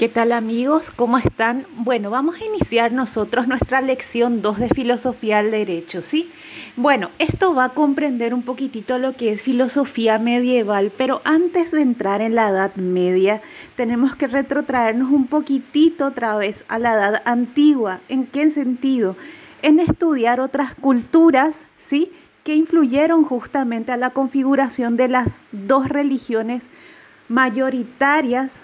[0.00, 0.90] ¿Qué tal amigos?
[0.90, 1.66] ¿Cómo están?
[1.76, 6.30] Bueno, vamos a iniciar nosotros nuestra lección 2 de filosofía del derecho, ¿sí?
[6.74, 11.82] Bueno, esto va a comprender un poquitito lo que es filosofía medieval, pero antes de
[11.82, 13.42] entrar en la Edad Media,
[13.76, 18.00] tenemos que retrotraernos un poquitito otra vez a la Edad Antigua.
[18.08, 19.16] ¿En qué sentido?
[19.60, 22.10] En estudiar otras culturas, ¿sí?
[22.42, 26.64] Que influyeron justamente a la configuración de las dos religiones
[27.28, 28.62] mayoritarias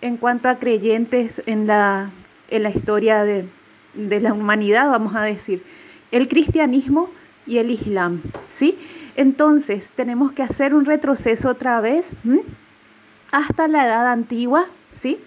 [0.00, 2.10] en cuanto a creyentes en la,
[2.48, 3.46] en la historia de,
[3.94, 5.62] la humanidad, vamos a decir,
[6.10, 7.10] el cristianismo
[7.46, 8.22] y el islam,
[8.52, 8.76] ¿sí?
[9.16, 12.12] Entonces, tenemos que hacer un retroceso otra vez
[13.30, 14.66] hasta la edad antigua,
[14.98, 15.18] ¿sí?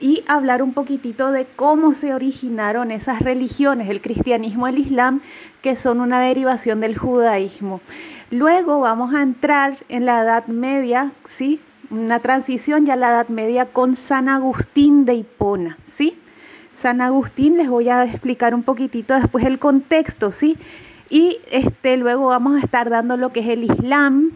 [0.00, 5.20] Y hablar un poquitito de cómo se originaron esas religiones, el cristianismo y el islam,
[5.62, 7.80] que son una derivación del judaísmo.
[8.30, 11.60] Luego vamos a entrar en la Edad Media, ¿sí?
[11.90, 16.18] Una transición ya a la Edad Media con San Agustín de Hipona, ¿sí?
[16.76, 20.56] San Agustín les voy a explicar un poquitito después el contexto, ¿sí?
[21.08, 24.32] Y este, luego vamos a estar dando lo que es el Islam,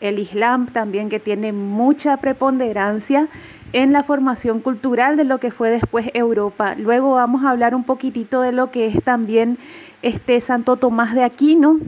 [0.00, 3.28] el Islam también que tiene mucha preponderancia
[3.72, 6.74] en la formación cultural de lo que fue después Europa.
[6.76, 9.58] Luego vamos a hablar un poquitito de lo que es también
[10.02, 11.78] este Santo Tomás de Aquino.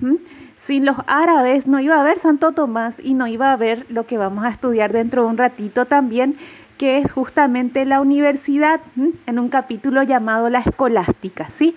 [0.65, 4.07] Sin los árabes no iba a haber Santo Tomás y no iba a haber lo
[4.07, 6.37] que vamos a estudiar dentro de un ratito también,
[6.79, 8.81] que es justamente la universidad,
[9.27, 11.75] en un capítulo llamado La Escolástica, ¿sí?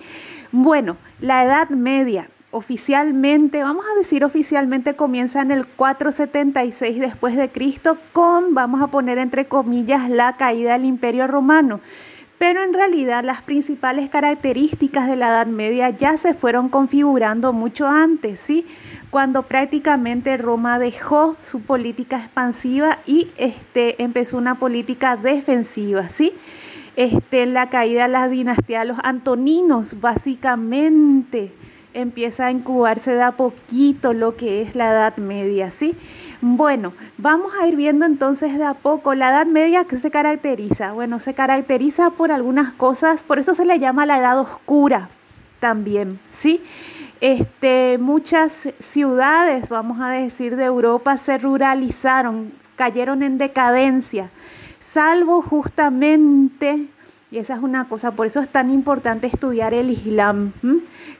[0.52, 7.50] Bueno, la Edad Media oficialmente, vamos a decir oficialmente comienza en el 476 después de
[7.50, 11.80] Cristo con, vamos a poner entre comillas, la caída del Imperio Romano.
[12.38, 17.86] Pero en realidad las principales características de la Edad Media ya se fueron configurando mucho
[17.86, 18.66] antes, ¿sí?
[19.10, 26.34] Cuando prácticamente Roma dejó su política expansiva y este, empezó una política defensiva, ¿sí?
[26.96, 31.52] Este, la caída de la dinastía de los Antoninos, básicamente
[31.94, 35.94] empieza a incubarse de a poquito lo que es la Edad Media, ¿sí?
[36.42, 40.92] Bueno, vamos a ir viendo entonces de a poco la Edad Media que se caracteriza.
[40.92, 45.08] Bueno, se caracteriza por algunas cosas, por eso se le llama la Edad Oscura
[45.60, 46.62] también, ¿sí?
[47.22, 54.28] Este, muchas ciudades, vamos a decir, de Europa se ruralizaron, cayeron en decadencia,
[54.86, 56.88] salvo justamente,
[57.30, 60.52] y esa es una cosa, por eso es tan importante estudiar el Islam,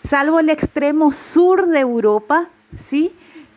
[0.06, 2.48] salvo el extremo sur de Europa,
[2.78, 3.15] ¿sí?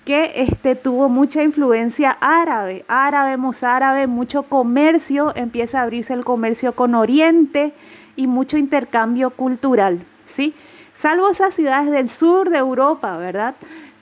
[0.09, 6.73] Que este, tuvo mucha influencia árabe, árabe, mozárabe, mucho comercio, empieza a abrirse el comercio
[6.73, 7.73] con Oriente
[8.15, 10.55] y mucho intercambio cultural, ¿sí?
[10.95, 13.53] Salvo esas ciudades del sur de Europa, ¿verdad?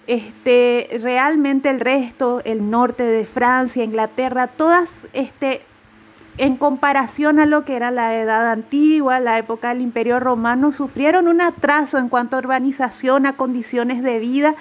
[0.08, 5.62] Este, realmente el resto, el norte de Francia, Inglaterra, todas este,
[6.38, 11.28] en comparación a lo que era la edad antigua, la época del Imperio Romano, sufrieron
[11.28, 14.56] un atraso en cuanto a urbanización, a condiciones de vida.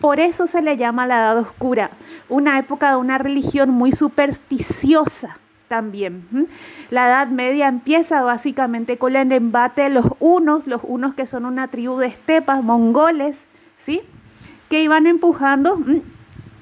[0.00, 1.90] Por eso se le llama la Edad Oscura,
[2.28, 5.38] una época de una religión muy supersticiosa
[5.68, 6.48] también.
[6.90, 11.46] La Edad Media empieza básicamente con el embate de los unos, los unos que son
[11.46, 13.38] una tribu de estepas, mongoles,
[13.78, 14.02] ¿sí?
[14.68, 15.78] que iban empujando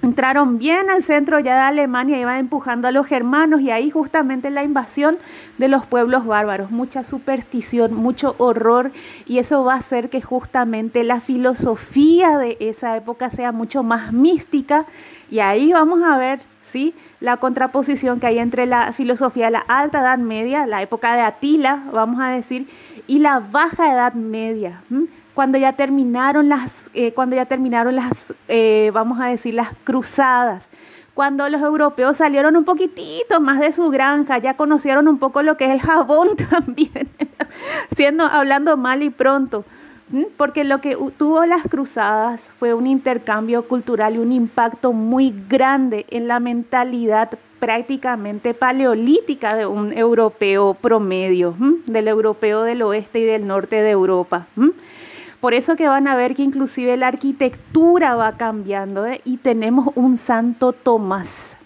[0.02, 4.50] entraron bien al centro ya de Alemania, iban empujando a los germanos y ahí justamente
[4.50, 5.18] la invasión
[5.58, 8.92] de los pueblos bárbaros, mucha superstición, mucho horror
[9.26, 14.12] y eso va a hacer que justamente la filosofía de esa época sea mucho más
[14.12, 14.86] mística
[15.30, 16.94] y ahí vamos a ver ¿sí?
[17.20, 21.22] la contraposición que hay entre la filosofía de la alta edad media, la época de
[21.22, 22.66] Atila, vamos a decir,
[23.06, 24.82] y la baja edad media
[25.40, 30.68] cuando ya terminaron las, eh, cuando ya terminaron las, eh, vamos a decir, las cruzadas,
[31.14, 35.56] cuando los europeos salieron un poquitito más de su granja, ya conocieron un poco lo
[35.56, 37.08] que es el jabón también,
[37.96, 39.64] siendo, hablando mal y pronto,
[40.36, 46.04] porque lo que tuvo las cruzadas fue un intercambio cultural y un impacto muy grande
[46.10, 51.54] en la mentalidad prácticamente paleolítica de un europeo promedio,
[51.86, 54.46] del europeo del oeste y del norte de Europa.
[55.40, 59.20] Por eso que van a ver que inclusive la arquitectura va cambiando ¿eh?
[59.24, 61.56] y tenemos un Santo Tomás.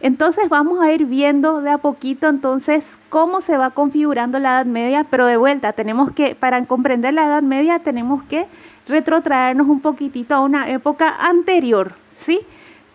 [0.00, 4.66] Entonces vamos a ir viendo de a poquito entonces cómo se va configurando la Edad
[4.66, 8.46] Media, pero de vuelta tenemos que, para comprender la Edad Media tenemos que
[8.86, 12.40] retrotraernos un poquitito a una época anterior, ¿sí?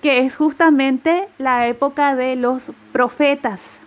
[0.02, 3.80] Que es justamente la época de los profetas.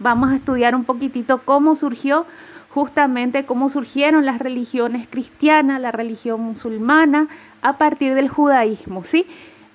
[0.00, 2.26] Vamos a estudiar un poquitito cómo surgió
[2.74, 7.28] justamente cómo surgieron las religiones cristianas, la religión musulmana,
[7.62, 9.26] a partir del judaísmo, ¿sí?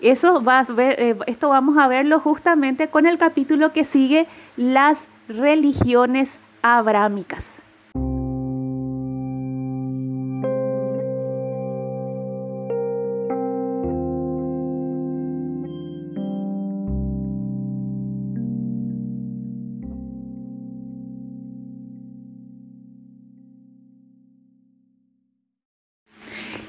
[0.02, 4.28] Eso va a ver, eh, esto vamos a verlo justamente con el capítulo que sigue,
[4.58, 7.59] las religiones abrámicas.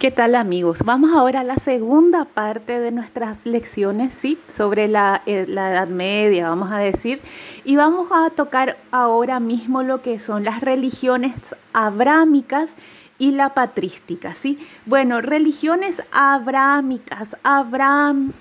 [0.01, 0.79] ¿Qué tal amigos?
[0.83, 4.39] Vamos ahora a la segunda parte de nuestras lecciones, ¿sí?
[4.47, 7.21] Sobre la, eh, la, Edad Media, vamos a decir.
[7.67, 12.71] Y vamos a tocar ahora mismo lo que son las religiones abrámicas
[13.19, 14.59] y la patrística, ¿sí?
[14.87, 18.33] Bueno, religiones abrámicas, Abraham,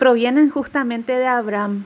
[0.00, 1.84] provienen justamente de Abraham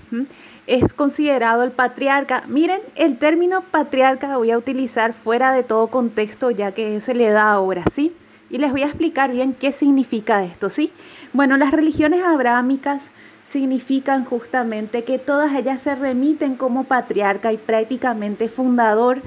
[0.68, 2.44] es considerado el patriarca.
[2.46, 7.30] Miren, el término patriarca voy a utilizar fuera de todo contexto ya que se le
[7.30, 8.14] da ahora, ¿sí?
[8.50, 10.92] Y les voy a explicar bien qué significa esto, ¿sí?
[11.32, 13.02] Bueno, las religiones abrámicas
[13.50, 19.22] significan justamente que todas ellas se remiten como patriarca y prácticamente fundador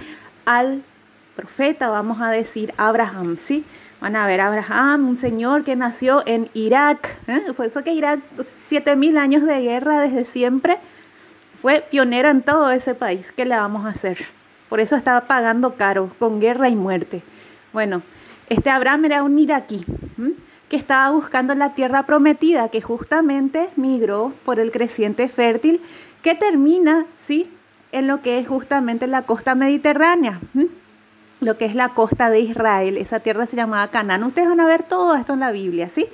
[0.46, 0.82] al
[1.36, 3.66] profeta, vamos a decir, Abraham, ¿sí?
[4.00, 7.42] Van a ver, Abraham, un señor que nació en Irak, ¿eh?
[7.66, 10.78] eso que Irak, 7000 años de guerra desde siempre,
[11.60, 13.32] fue pionero en todo ese país.
[13.36, 14.20] ¿Qué le vamos a hacer?
[14.70, 17.24] Por eso estaba pagando caro, con guerra y muerte.
[17.74, 18.04] Bueno,
[18.50, 19.84] este Abraham era un iraquí
[20.70, 25.82] que estaba buscando la tierra prometida, que justamente migró por el creciente fértil,
[26.22, 27.50] que termina, ¿sí?
[27.92, 30.40] En lo que es justamente la costa mediterránea,
[31.40, 32.98] lo que es la costa de Israel.
[32.98, 34.24] Esa tierra se llamaba Canaán.
[34.24, 36.08] Ustedes van a ver todo esto en la Biblia, ¿sí?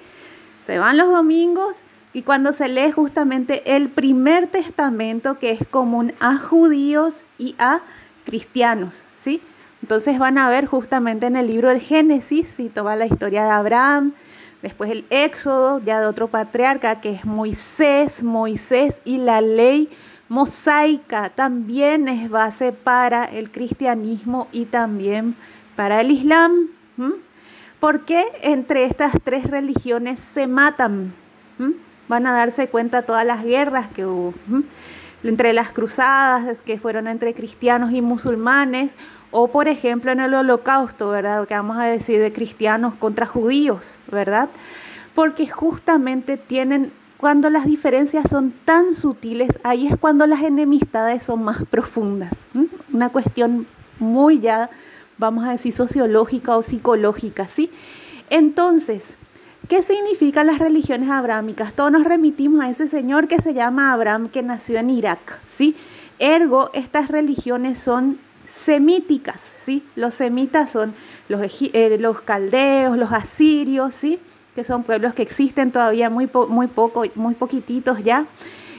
[0.66, 1.78] Se van los domingos
[2.14, 7.82] y cuando se lee justamente el primer testamento que es común a judíos y a
[8.26, 9.42] cristianos, ¿sí?
[9.82, 13.50] Entonces van a ver justamente en el libro del Génesis, y toda la historia de
[13.50, 14.14] Abraham,
[14.62, 19.90] después el Éxodo, ya de otro patriarca que es Moisés, Moisés y la ley
[20.30, 25.36] mosaica también es base para el cristianismo y también
[25.76, 26.70] para el Islam.
[27.80, 31.14] ¿Por qué entre estas tres religiones se matan?
[32.08, 34.34] van a darse cuenta todas las guerras que hubo,
[35.24, 38.96] entre las cruzadas que fueron entre cristianos y musulmanes,
[39.32, 41.48] o por ejemplo en el holocausto, ¿verdad?
[41.48, 44.50] Que vamos a decir de cristianos contra judíos, ¿verdad?
[45.16, 46.92] Porque justamente tienen,
[47.24, 52.34] cuando las diferencias son tan sutiles, ahí es cuando las enemistades son más profundas.
[52.92, 53.66] Una cuestión
[53.98, 54.70] muy ya,
[55.18, 57.72] vamos a decir, sociológica o psicológica, ¿sí?
[58.30, 59.18] Entonces,
[59.70, 61.74] ¿Qué significan las religiones abrámicas?
[61.74, 65.78] Todos nos remitimos a ese señor que se llama Abraham, que nació en Irak, ¿sí?
[66.20, 69.82] Ergo, estas religiones son semíticas, ¿sí?
[69.96, 70.94] Los semitas son
[71.30, 74.20] los, eh, los caldeos, los asirios, ¿sí?
[74.56, 78.26] Que son pueblos que existen todavía muy, muy poco, muy poquititos ya.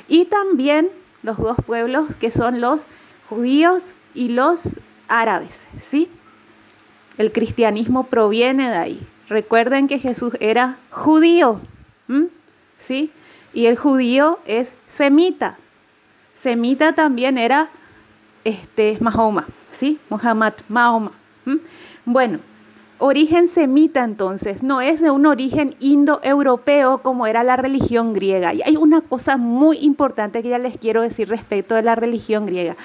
[0.08, 0.88] Y también
[1.22, 2.86] los dos pueblos que son los
[3.28, 4.78] judíos y los
[5.08, 6.08] árabes, ¿sí?
[7.18, 9.06] El cristianismo proviene de ahí.
[9.28, 11.60] Recuerden que Jesús era judío,
[12.78, 13.10] ¿sí?
[13.52, 15.58] Y el judío es semita.
[16.34, 17.70] Semita también era
[18.44, 19.98] este, Mahoma, ¿sí?
[20.10, 21.12] Muhammad, Mahoma.
[22.04, 22.40] Bueno,
[22.98, 28.54] origen semita entonces, no es de un origen indoeuropeo como era la religión griega.
[28.54, 32.46] Y hay una cosa muy importante que ya les quiero decir respecto de la religión
[32.46, 32.76] griega.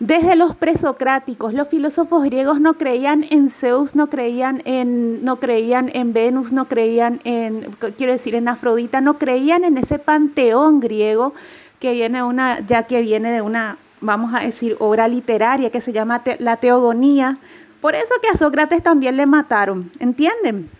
[0.00, 5.90] Desde los presocráticos, los filósofos griegos no creían en Zeus, no creían en, no creían
[5.94, 11.32] en Venus, no creían en, quiero decir, en Afrodita, no creían en ese panteón griego
[11.80, 15.92] que viene una, ya que viene de una, vamos a decir, obra literaria que se
[15.92, 17.38] llama la Teogonía,
[17.84, 20.70] por eso que a Sócrates también le mataron, ¿entienden?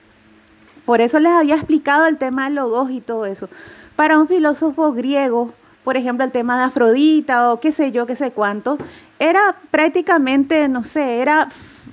[0.86, 3.50] Por eso les había explicado el tema del logos y todo eso.
[3.94, 5.52] Para un filósofo griego,
[5.84, 8.78] por ejemplo, el tema de Afrodita o qué sé yo, qué sé cuánto,
[9.18, 11.48] era prácticamente, no sé, era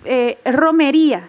[0.06, 1.28] eh, romería.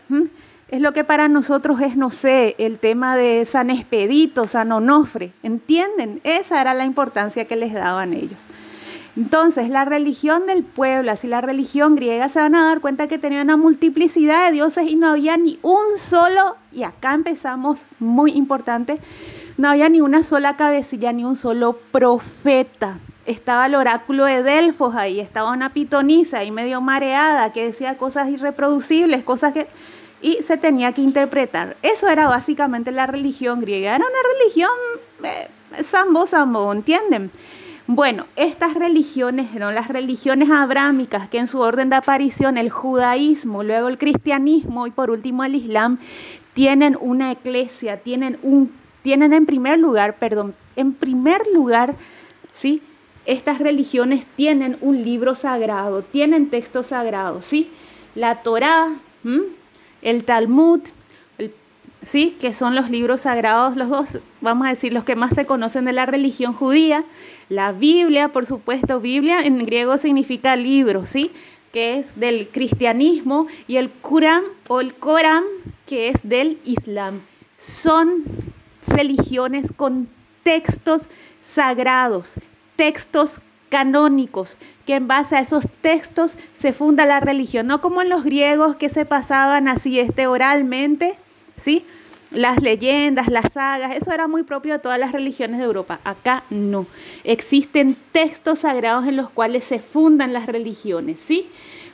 [0.69, 5.33] Es lo que para nosotros es, no sé, el tema de San Expedito, San Onofre.
[5.43, 6.21] ¿Entienden?
[6.23, 8.47] Esa era la importancia que les daban ellos.
[9.15, 13.19] Entonces, la religión del pueblo, así la religión griega, se van a dar cuenta que
[13.19, 18.33] tenía una multiplicidad de dioses y no había ni un solo, y acá empezamos muy
[18.33, 18.99] importante,
[19.59, 22.99] no había ni una sola cabecilla, ni un solo profeta.
[23.27, 28.29] Estaba el oráculo de Delfos ahí, estaba una pitonisa ahí medio mareada que decía cosas
[28.31, 29.67] irreproducibles, cosas que...
[30.23, 31.77] Y se tenía que interpretar.
[31.83, 33.97] Eso era básicamente la religión griega.
[33.97, 34.71] Era una religión
[35.25, 35.49] eh,
[35.85, 37.33] sambo, sambo, ¿entienden?
[37.95, 39.71] Bueno, estas religiones, ¿no?
[39.71, 44.91] las religiones abrámicas, que en su orden de aparición el judaísmo, luego el cristianismo y
[44.91, 45.99] por último el islam,
[46.55, 48.73] tienen una iglesia, tienen un
[49.03, 51.95] tienen en primer lugar, perdón, en primer lugar,
[52.55, 52.81] ¿sí?
[53.27, 57.69] estas religiones tienen un libro sagrado, tienen textos sagrados, ¿sí?
[58.15, 58.91] La Torá,
[60.01, 60.81] el Talmud,
[62.05, 62.37] ¿sí?
[62.41, 65.85] que son los libros sagrados, los dos, vamos a decir, los que más se conocen
[65.85, 67.05] de la religión judía.
[67.49, 71.31] La Biblia, por supuesto, Biblia en griego significa libro, ¿sí?
[71.73, 75.45] que es del cristianismo, y el Qur'an o el Corán,
[75.87, 77.21] que es del Islam.
[77.57, 78.25] Son
[78.87, 80.09] religiones con
[80.43, 81.09] textos
[81.43, 82.35] sagrados,
[82.77, 83.41] textos
[83.71, 88.23] canónicos, que en base a esos textos se funda la religión, no como en los
[88.23, 91.17] griegos que se pasaban así este oralmente,
[91.63, 91.85] ¿sí?
[92.31, 96.01] Las leyendas, las sagas, eso era muy propio de todas las religiones de Europa.
[96.03, 96.87] Acá no.
[97.25, 101.47] Existen textos sagrados en los cuales se fundan las religiones, ¿sí?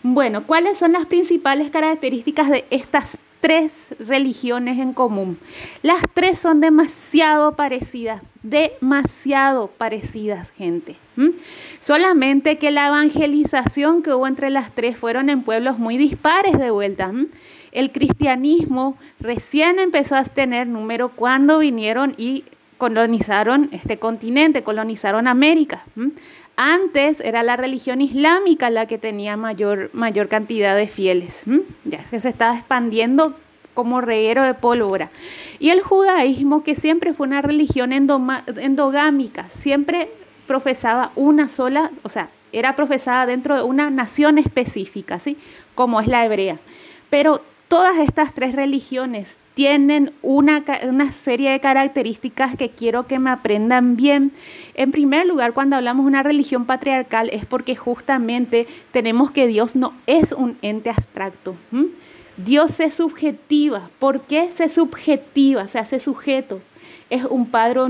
[0.04, 5.38] Bueno, ¿cuáles son las principales características de estas tres religiones en común?
[5.82, 10.94] Las tres son demasiado parecidas, demasiado parecidas, gente.
[11.80, 16.70] Solamente que la evangelización que hubo entre las tres fueron en pueblos muy dispares de
[16.70, 17.12] vuelta
[17.72, 22.44] el cristianismo recién empezó a tener número cuando vinieron y
[22.78, 25.84] colonizaron este continente, colonizaron América.
[26.56, 31.42] Antes era la religión islámica la que tenía mayor, mayor cantidad de fieles,
[31.84, 33.34] ya que se estaba expandiendo
[33.74, 35.10] como reguero de pólvora.
[35.60, 40.08] Y el judaísmo, que siempre fue una religión endogámica, siempre
[40.48, 45.36] profesaba una sola, o sea, era profesada dentro de una nación específica, ¿sí?
[45.76, 46.58] Como es la hebrea.
[47.10, 50.64] Pero Todas estas tres religiones tienen una,
[51.12, 54.32] serie de características que quiero que me aprendan bien.
[54.74, 59.76] En primer lugar, cuando hablamos de una religión patriarcal es porque justamente tenemos que Dios
[59.76, 61.56] no es un ente abstracto.
[62.38, 63.90] Dios se subjetiva.
[63.98, 65.68] ¿Por qué se subjetiva?
[65.68, 66.62] Se hace sujeto.
[67.10, 67.80] Es un padre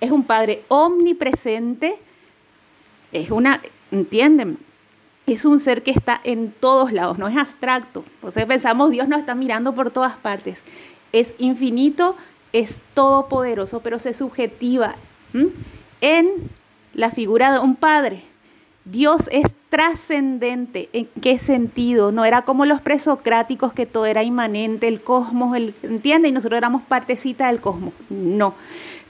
[0.00, 1.96] es un padre omnipresente.
[3.10, 3.60] Es una,
[3.90, 4.58] ¿entienden?
[5.34, 8.04] Es un ser que está en todos lados, no es abstracto.
[8.16, 10.62] Entonces pensamos, Dios nos está mirando por todas partes.
[11.12, 12.16] Es infinito,
[12.52, 14.94] es todopoderoso, pero se subjetiva
[16.00, 16.28] en
[16.94, 18.24] la figura de un padre.
[18.84, 20.88] Dios es trascendente.
[20.92, 22.10] ¿En qué sentido?
[22.10, 26.28] No era como los presocráticos que todo era inmanente, el cosmos, el, ¿entiende?
[26.28, 27.92] Y nosotros éramos partecita del cosmos.
[28.08, 28.54] No.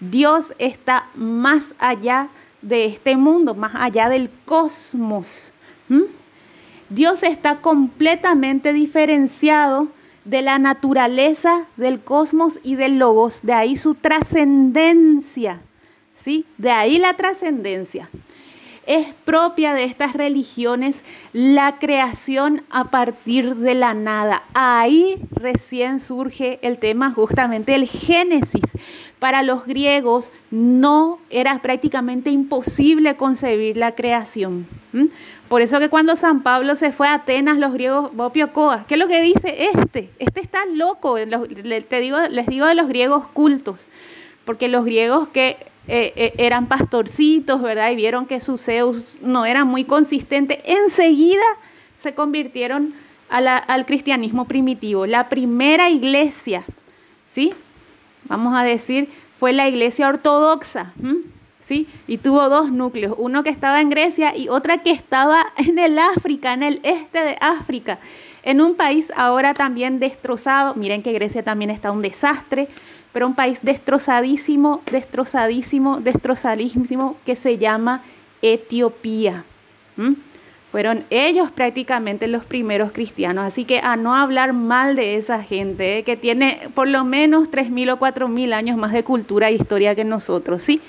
[0.00, 2.28] Dios está más allá
[2.60, 5.52] de este mundo, más allá del cosmos.
[5.88, 6.02] ¿Mm?
[6.90, 9.88] Dios está completamente diferenciado
[10.24, 15.60] de la naturaleza del cosmos y del logos, de ahí su trascendencia,
[16.22, 16.44] ¿sí?
[16.58, 18.10] De ahí la trascendencia.
[18.86, 21.02] Es propia de estas religiones
[21.34, 24.42] la creación a partir de la nada.
[24.54, 28.62] Ahí recién surge el tema justamente el Génesis.
[29.18, 34.66] Para los griegos no era prácticamente imposible concebir la creación.
[35.48, 38.94] Por eso que cuando San Pablo se fue a Atenas, los griegos, Bopio Coas, ¿qué
[38.94, 40.10] es lo que dice este?
[40.18, 43.86] Este está loco, te digo, les digo de los griegos cultos,
[44.44, 45.56] porque los griegos que
[45.88, 47.90] eh, eh, eran pastorcitos, ¿verdad?
[47.90, 51.42] Y vieron que su Zeus no era muy consistente, enseguida
[51.98, 52.92] se convirtieron
[53.30, 55.06] al cristianismo primitivo.
[55.06, 56.64] La primera iglesia,
[57.26, 57.52] ¿sí?
[58.28, 59.08] Vamos a decir,
[59.38, 60.92] fue la iglesia ortodoxa.
[62.06, 65.98] Y tuvo dos núcleos, uno que estaba en Grecia y otra que estaba en el
[65.98, 67.98] África, en el este de África,
[68.42, 70.74] en un país ahora también destrozado.
[70.76, 72.68] Miren que Grecia también está un desastre,
[73.12, 78.00] pero un país destrozadísimo, destrozadísimo, destrozadísimo, que se llama
[78.40, 79.44] Etiopía.
[80.70, 85.98] Fueron ellos prácticamente los primeros cristianos, así que a no hablar mal de esa gente,
[85.98, 86.02] ¿eh?
[86.02, 90.04] que tiene por lo menos 3.000 o 4.000 años más de cultura e historia que
[90.04, 90.82] nosotros, ¿sí?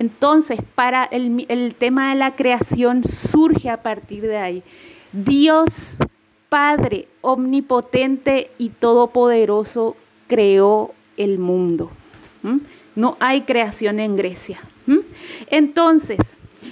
[0.00, 4.62] Entonces, para el, tema de la creación surge a partir de ahí.
[5.12, 5.92] Dios,
[6.48, 11.92] Padre omnipotente y todopoderoso, creó el mundo.
[12.96, 14.58] No hay creación en Grecia.
[15.46, 16.18] Entonces,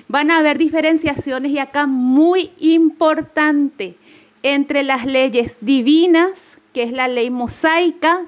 [0.09, 3.97] van a haber diferenciaciones y acá muy importante
[4.43, 8.27] entre las leyes divinas, que es la ley mosaica,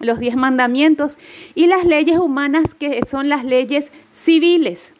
[0.00, 1.18] los diez mandamientos,
[1.54, 4.92] y las leyes humanas, que son las leyes civiles.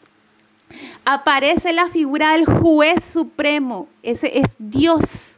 [1.05, 5.35] Aparece la figura del juez supremo, ese es Dios.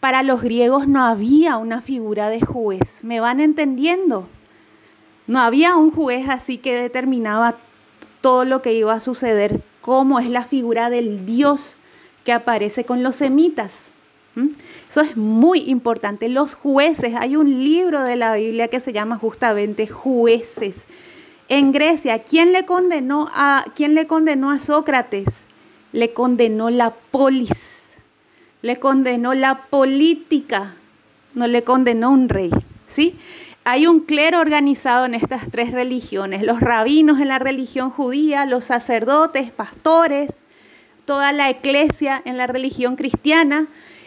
[0.00, 4.28] Para los griegos no había una figura de juez, ¿me van entendiendo?
[5.26, 7.56] No había un juez así que determinaba
[8.20, 11.76] todo lo que iba a suceder, como es la figura del Dios
[12.24, 13.90] que aparece con los semitas.
[14.88, 16.28] Eso es muy importante.
[16.28, 20.76] Los jueces, hay un libro de la Biblia que se llama justamente Jueces
[21.48, 25.26] En Grecia, ¿quién le condenó a, quién le condenó a Sócrates?
[25.92, 27.84] Le condenó la polis,
[28.60, 30.74] le condenó la política,
[31.34, 32.50] no le condenó un rey,
[32.86, 33.16] ¿sí?
[33.70, 38.64] Hay un clero organizado en estas tres religiones, los rabinos en la religión judía, los
[38.64, 40.30] sacerdotes, pastores,
[41.04, 43.66] toda la iglesia en la religión cristiana,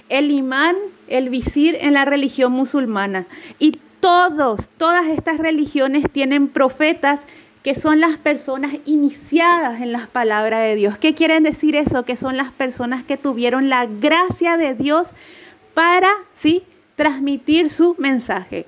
[0.09, 0.75] el imán,
[1.07, 3.27] el visir en la religión musulmana.
[3.59, 7.21] Y todos, todas estas religiones tienen profetas
[7.61, 10.97] que son las personas iniciadas en las palabras de Dios.
[10.97, 12.03] ¿Qué quieren decir eso?
[12.03, 15.13] Que son las personas que tuvieron la gracia de Dios
[15.75, 16.63] para, ¿sí?,
[16.95, 18.65] transmitir su mensaje.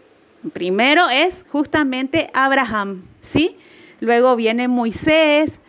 [0.52, 3.56] Primero es justamente Abraham, ¿sí?
[4.00, 5.60] Luego viene Moisés,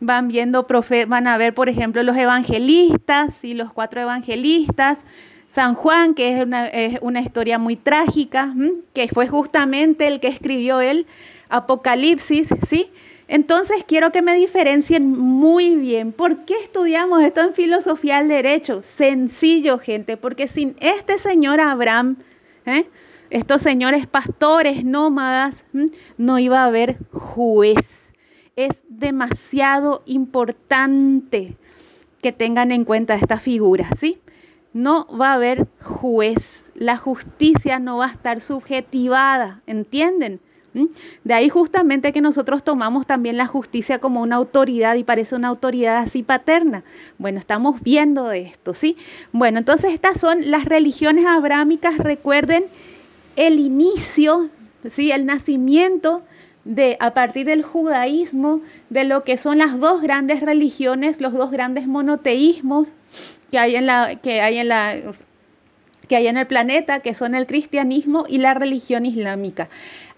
[0.00, 0.66] van viendo,
[1.06, 4.98] van a ver, por ejemplo, los evangelistas y los cuatro evangelistas,
[5.48, 8.52] San Juan, que es una, historia muy trágica,
[8.92, 11.06] que fue justamente el que escribió el
[11.48, 12.90] Apocalipsis, ¿sí?
[13.28, 16.12] Entonces quiero que me diferencien muy bien.
[16.12, 18.82] ¿Por qué estudiamos esto en filosofía del derecho?
[18.82, 22.16] Sencillo, gente, porque sin este señor Abraham,
[22.66, 22.86] ¿eh?
[23.34, 25.64] Estos señores pastores nómadas,
[26.16, 28.12] no iba a haber juez.
[28.56, 31.56] Es demasiado importante
[32.22, 34.20] que tengan en cuenta esta figura, ¿sí?
[34.74, 40.40] no va a haber juez, la justicia no va a estar subjetivada, ¿entienden?
[41.22, 45.46] De ahí justamente que nosotros tomamos también la justicia como una autoridad y parece una
[45.46, 46.82] autoridad así paterna.
[47.16, 48.96] Bueno, estamos viendo de esto, ¿sí?
[49.30, 52.64] Bueno, entonces estas son las religiones abrámicas, recuerden
[53.36, 54.50] el inicio,
[54.88, 55.10] ¿sí?
[55.10, 56.22] El nacimiento
[56.64, 58.60] de a partir del judaísmo,
[58.90, 62.92] de lo que son las dos grandes religiones, los dos grandes monoteísmos
[63.50, 64.96] que hay en la que hay en la
[66.08, 69.68] que hay en el planeta, que son el cristianismo y la religión islámica.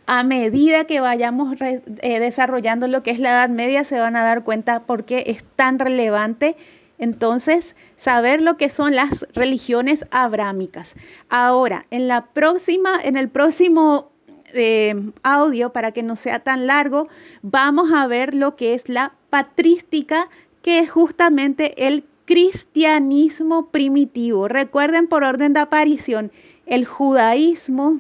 [0.07, 4.23] A medida que vayamos eh, desarrollando lo que es la Edad Media, se van a
[4.23, 6.57] dar cuenta por qué es tan relevante
[6.99, 10.95] entonces, saber lo que son las religiones abrámicas.
[11.29, 14.11] Ahora, en la próxima, en el próximo
[15.23, 17.09] audio, para que no sea tan largo,
[17.43, 20.31] vamos a ver lo que es la patrística,
[20.63, 24.49] que es justamente el cristianismo primitivo.
[24.49, 26.33] Recuerden por orden de aparición,
[26.67, 27.99] el judaísmo,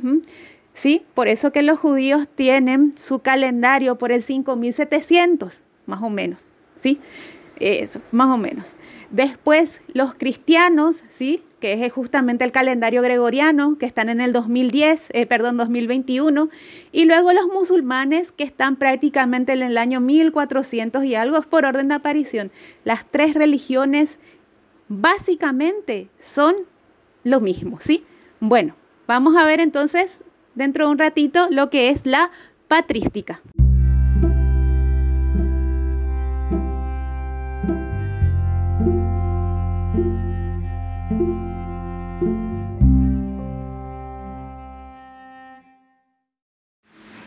[0.74, 1.04] ¿sí?
[1.14, 6.42] Por eso que los judíos tienen su calendario por el 5700, más o menos,
[6.74, 7.00] ¿sí?
[7.59, 8.76] Eso, más o menos.
[9.10, 11.42] Después, los cristianos, ¿sí?
[11.60, 16.50] que es justamente el calendario gregoriano, que están en el 2010, eh, perdón, 2021,
[16.92, 21.88] y luego los musulmanes, que están prácticamente en el año 1400 y algo por orden
[21.88, 22.50] de aparición.
[22.84, 24.18] Las tres religiones
[24.88, 26.54] básicamente son
[27.24, 28.04] lo mismo, ¿sí?
[28.40, 30.22] Bueno, vamos a ver entonces
[30.54, 32.30] dentro de un ratito lo que es la
[32.68, 33.40] patrística.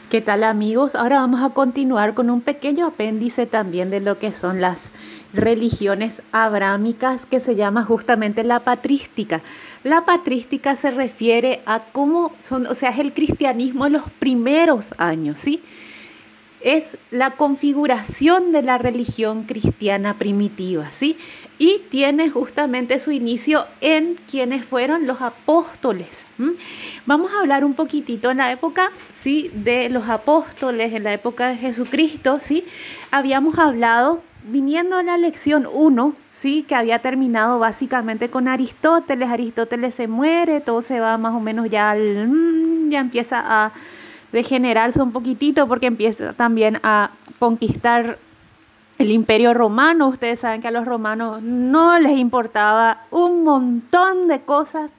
[0.09, 0.95] ¿Qué tal amigos?
[0.95, 4.91] Ahora vamos a continuar con un pequeño apéndice también de lo que son las
[5.33, 9.41] religiones abrámicas que se llama justamente la patrística.
[9.83, 14.87] La patrística se refiere a cómo son, o sea, es el cristianismo en los primeros
[14.97, 15.61] años, ¿sí?
[16.61, 21.17] Es la configuración de la religión cristiana primitiva, ¿sí?
[21.57, 26.25] Y tiene justamente su inicio en quienes fueron los apóstoles.
[27.05, 29.51] Vamos a hablar un poquitito en la época ¿sí?
[29.53, 32.63] de los apóstoles, en la época de Jesucristo, ¿sí?
[33.11, 36.63] habíamos hablado, viniendo a la lección 1, ¿sí?
[36.63, 41.69] que había terminado básicamente con Aristóteles, Aristóteles se muere, todo se va más o menos
[41.69, 43.73] ya, mm, ya empieza a
[44.31, 48.17] degenerarse un poquitito porque empieza también a conquistar
[48.97, 50.07] el imperio romano.
[50.09, 54.91] Ustedes saben que a los romanos no les importaba un montón de cosas,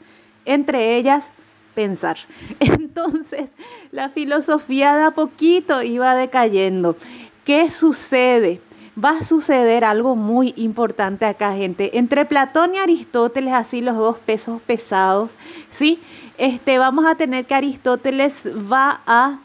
[0.44, 1.30] entre ellas
[1.74, 2.16] pensar.
[2.60, 3.50] Entonces,
[3.92, 6.96] la filosofía de a poquito iba decayendo.
[7.44, 8.60] ¿Qué sucede?
[9.02, 11.96] Va a suceder algo muy importante acá, gente.
[11.96, 15.30] Entre Platón y Aristóteles, así los dos pesos pesados,
[15.70, 16.00] ¿sí?
[16.40, 19.40] Este, vamos a tener que Aristóteles va a,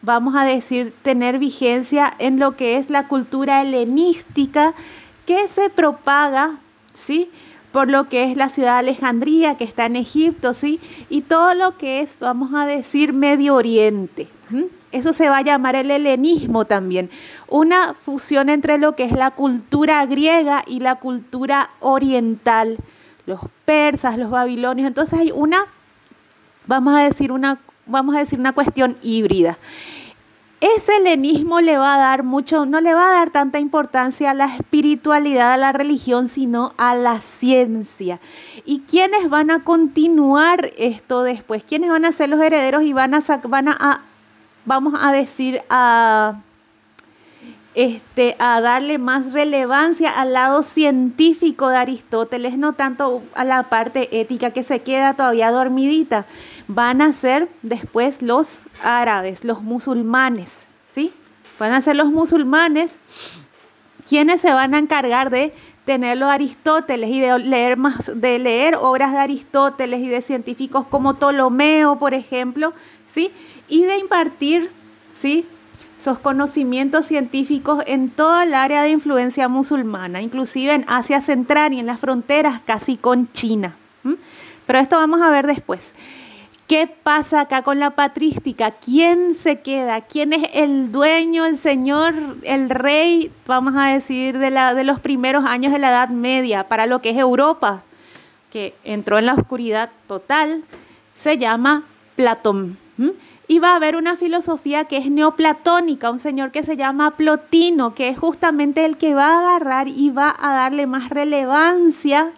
[0.00, 4.74] vamos a decir, tener vigencia en lo que es la cultura helenística
[5.26, 6.58] que se propaga,
[6.94, 7.32] ¿sí?
[7.72, 10.78] por lo que es la ciudad de Alejandría, que está en Egipto, ¿sí?
[11.10, 14.28] Y todo lo que es, vamos a decir, Medio Oriente.
[14.92, 17.10] Eso se va a llamar el helenismo también.
[17.48, 22.78] Una fusión entre lo que es la cultura griega y la cultura oriental.
[23.26, 24.86] Los persas, los babilonios.
[24.86, 25.66] Entonces hay una,
[26.66, 29.58] vamos a decir, una, vamos a decir una cuestión híbrida.
[30.60, 34.34] ese helenismo le va a dar mucho, no le va a dar tanta importancia a
[34.34, 38.18] la espiritualidad, a la religión, sino a la ciencia.
[38.64, 41.62] ¿Y quiénes van a continuar esto después?
[41.64, 44.00] ¿Quiénes van a ser los herederos y van a, van a
[44.64, 46.36] vamos a decir, a
[47.74, 54.20] este, a darle más relevancia al lado científico de Aristóteles, no tanto a la parte
[54.20, 56.24] ética que se queda todavía dormidita.
[56.66, 60.50] Van a ser después los árabes, los musulmanes,
[60.92, 61.12] ¿sí?
[61.58, 62.98] Van a ser los musulmanes
[64.08, 65.52] quienes se van a encargar de
[65.84, 71.14] tenerlo Aristóteles y de leer más, de leer obras de Aristóteles y de científicos como
[71.14, 72.72] Ptolomeo, por ejemplo,
[73.12, 73.30] ¿sí?
[73.68, 74.70] Y de impartir,
[75.20, 75.46] ¿sí?
[76.04, 81.80] esos conocimientos científicos en toda el área de influencia musulmana, inclusive en Asia Central y
[81.80, 83.74] en las fronteras casi con China.
[84.66, 85.80] Pero esto vamos a ver después.
[86.66, 88.70] ¿Qué pasa acá con la patrística?
[88.70, 90.00] ¿Quién se queda?
[90.00, 94.98] ¿Quién es el dueño, el señor, el rey, vamos a decir, de, la, de los
[94.98, 97.82] primeros años de la Edad Media para lo que es Europa,
[98.50, 100.64] que entró en la oscuridad total?
[101.18, 101.82] Se llama
[102.16, 102.78] Platón.
[103.46, 107.94] Y va a haber una filosofía que es neoplatónica, un señor que se llama Plotino,
[107.94, 112.32] que es justamente el que va a agarrar y va a darle más relevancia,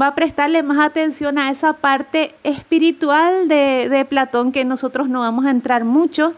[0.00, 5.44] va a prestarle más atención a esa parte espiritual de, Platón que nosotros no vamos
[5.46, 6.34] a entrar mucho.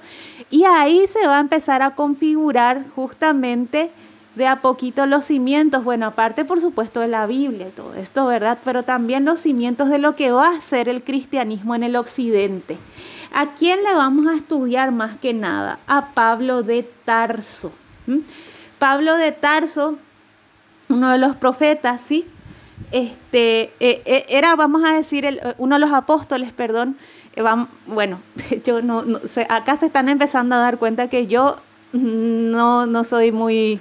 [0.51, 3.91] Y ahí se va a empezar a configurar justamente
[4.35, 8.59] de a poquito los cimientos, bueno, aparte por supuesto de la Biblia todo esto, ¿verdad?
[8.65, 12.79] Pero también los cimientos de lo que va a ser el cristianismo en el occidente.
[13.35, 15.79] ¿A quién le vamos a estudiar más que nada?
[15.87, 17.73] A Pablo de Tarso.
[18.79, 19.99] Pablo de Tarso,
[20.89, 22.27] uno de los profetas, ¿sí?
[22.91, 26.97] Este, e, e, era, vamos a decir, uno de los apóstoles, perdón.
[27.37, 27.43] Eh,
[27.87, 28.21] bueno,
[28.65, 29.05] yo no,
[29.49, 31.57] acá se están empezando a dar cuenta que yo
[31.93, 33.81] no, no soy muy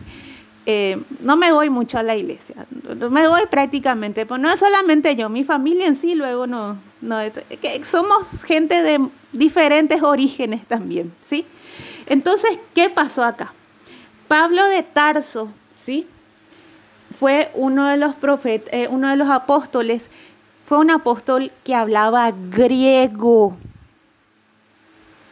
[0.67, 2.67] eh, no me voy mucho a la iglesia,
[3.09, 7.17] me voy prácticamente, pues no es solamente yo, mi familia en sí luego no, no
[7.61, 8.99] que somos gente de
[9.33, 11.45] diferentes orígenes también, ¿sí?
[12.05, 13.53] Entonces, ¿qué pasó acá?
[14.27, 15.49] Pablo de Tarso,
[15.83, 16.05] ¿sí?
[17.21, 20.05] Fue uno de los profetas, eh, uno de los apóstoles,
[20.65, 23.55] fue un apóstol que hablaba griego,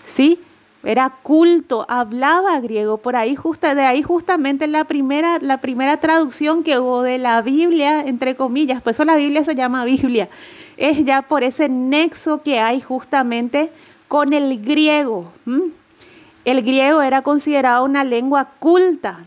[0.06, 0.40] ¿sí?
[0.84, 6.64] era culto, hablaba griego, por ahí justa, de ahí justamente la primera, la primera traducción
[6.64, 10.30] que hubo de la Biblia, entre comillas, pues eso la Biblia se llama Biblia,
[10.78, 13.72] es ya por ese nexo que hay justamente
[14.08, 15.32] con el griego.
[16.50, 19.24] El griego era considerado una lengua culta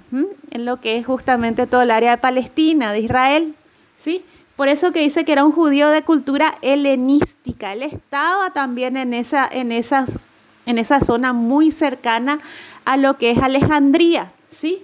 [0.50, 3.54] en lo que es justamente todo el área de Palestina, de Israel,
[4.02, 4.24] ¿sí?
[4.56, 7.74] Por eso que dice que era un judío de cultura helenística.
[7.74, 10.18] Él estaba también en, esa, en esas
[10.66, 12.40] en esa zona muy cercana
[12.84, 14.82] a lo que es Alejandría, ¿sí?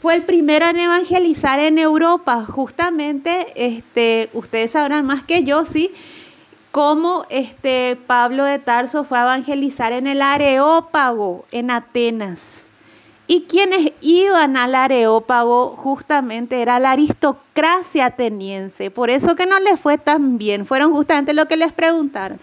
[0.00, 5.92] Fue el primero en evangelizar en Europa, justamente, este, ustedes sabrán más que yo, ¿sí?
[6.76, 12.38] Cómo este Pablo de Tarso fue a evangelizar en el Areópago, en Atenas.
[13.26, 18.90] Y quienes iban al Areópago justamente era la aristocracia ateniense.
[18.90, 20.66] Por eso que no les fue tan bien.
[20.66, 22.38] Fueron justamente lo que les preguntaron.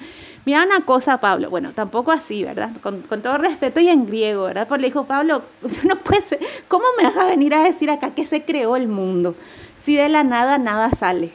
[0.45, 2.71] Mira una cosa, Pablo, bueno, tampoco así, ¿verdad?
[2.81, 4.67] Con, todo respeto y en griego, ¿verdad?
[4.67, 5.43] Porque le dijo, Pablo,
[5.83, 8.87] no puede ser, ¿cómo me vas a venir a decir acá que se creó el
[8.87, 9.35] mundo?
[9.85, 11.31] Si de la nada nada sale.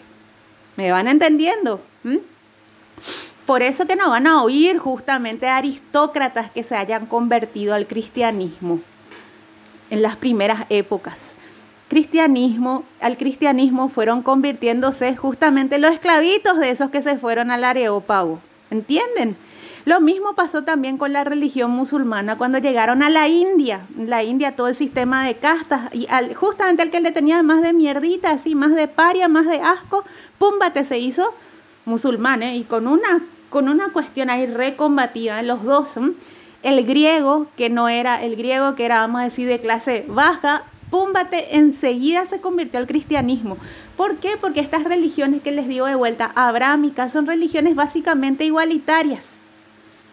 [0.77, 1.81] ¿Me van entendiendo?
[2.03, 2.17] ¿Mm?
[3.47, 8.81] Por eso que no van a oír justamente aristócratas que se hayan convertido al cristianismo
[9.91, 11.19] en las primeras épocas.
[11.89, 18.41] Cristianismo, al cristianismo fueron convirtiéndose justamente los esclavitos de esos que se fueron al Areópago.
[18.71, 19.37] ¿Entienden?
[19.87, 23.81] Lo mismo pasó también con la religión musulmana cuando llegaron a la India.
[23.97, 27.73] La India todo el sistema de castas, y justamente al que le tenía más de
[27.73, 30.05] mierdita, así, más de paria, más de asco,
[30.37, 31.33] púmbate se hizo
[31.89, 32.57] musulmán, ¿eh?
[32.57, 33.21] y con una,
[33.51, 35.95] con una cuestión ahí recombativa, los dos.
[36.63, 40.65] El griego, que no era, el griego que era, vamos a decir, de clase baja,
[40.91, 43.57] púmbate, enseguida se convirtió al cristianismo.
[43.97, 44.37] ¿Por qué?
[44.41, 49.23] Porque estas religiones que les digo de vuelta, abrámicas, son religiones básicamente igualitarias.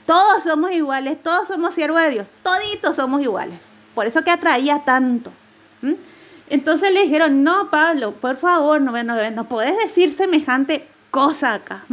[0.06, 3.60] Todos somos iguales, todos somos siervos de Dios, toditos somos iguales.
[3.96, 5.32] Por eso que atraía tanto.
[6.50, 10.86] Entonces le dijeron, no, Pablo, por favor, no, no, no puedes decir semejante
[11.16, 11.86] cosa acá.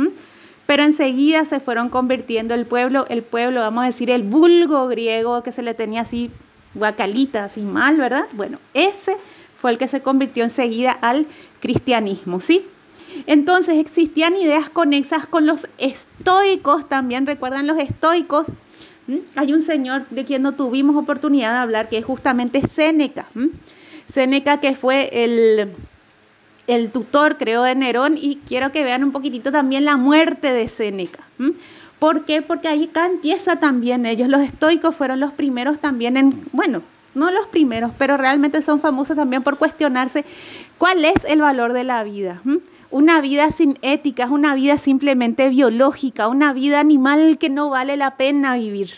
[0.67, 5.45] Pero enseguida se fueron convirtiendo el pueblo, el pueblo, vamos a decir, el vulgo griego
[5.45, 6.31] que se le tenía así
[6.75, 8.25] guacalita, así mal, ¿verdad?
[8.33, 9.17] Bueno, ese
[9.61, 11.27] fue el que se convirtió enseguida al
[11.61, 12.65] cristianismo, ¿sí?
[13.27, 18.47] Entonces existían ideas conexas con los estoicos, también recuerdan los estoicos,
[19.35, 23.27] Hay un señor de quien no tuvimos oportunidad de hablar, que es justamente Séneca.
[24.13, 25.73] Séneca que fue el,
[26.66, 30.68] el tutor, creo, de Nerón, y quiero que vean un poquitito también la muerte de
[30.68, 31.20] Séneca.
[31.98, 32.42] ¿Por qué?
[32.42, 36.83] Porque ahí acá empieza también ellos, los estoicos fueron los primeros también en, bueno,
[37.14, 40.25] no los primeros, pero realmente son famosos también por cuestionarse
[40.79, 42.40] cuál es el valor de la vida.
[42.90, 48.16] Una vida sin ética, una vida simplemente biológica, una vida animal que no vale la
[48.16, 48.90] pena vivir.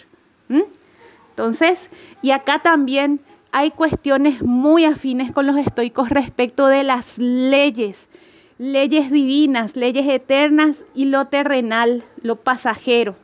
[1.30, 1.90] Entonces,
[2.22, 3.20] y acá también
[3.56, 7.96] hay cuestiones muy afines con los estoicos respecto de las leyes
[8.58, 13.14] leyes divinas, leyes eternas y lo terrenal, lo pasajero.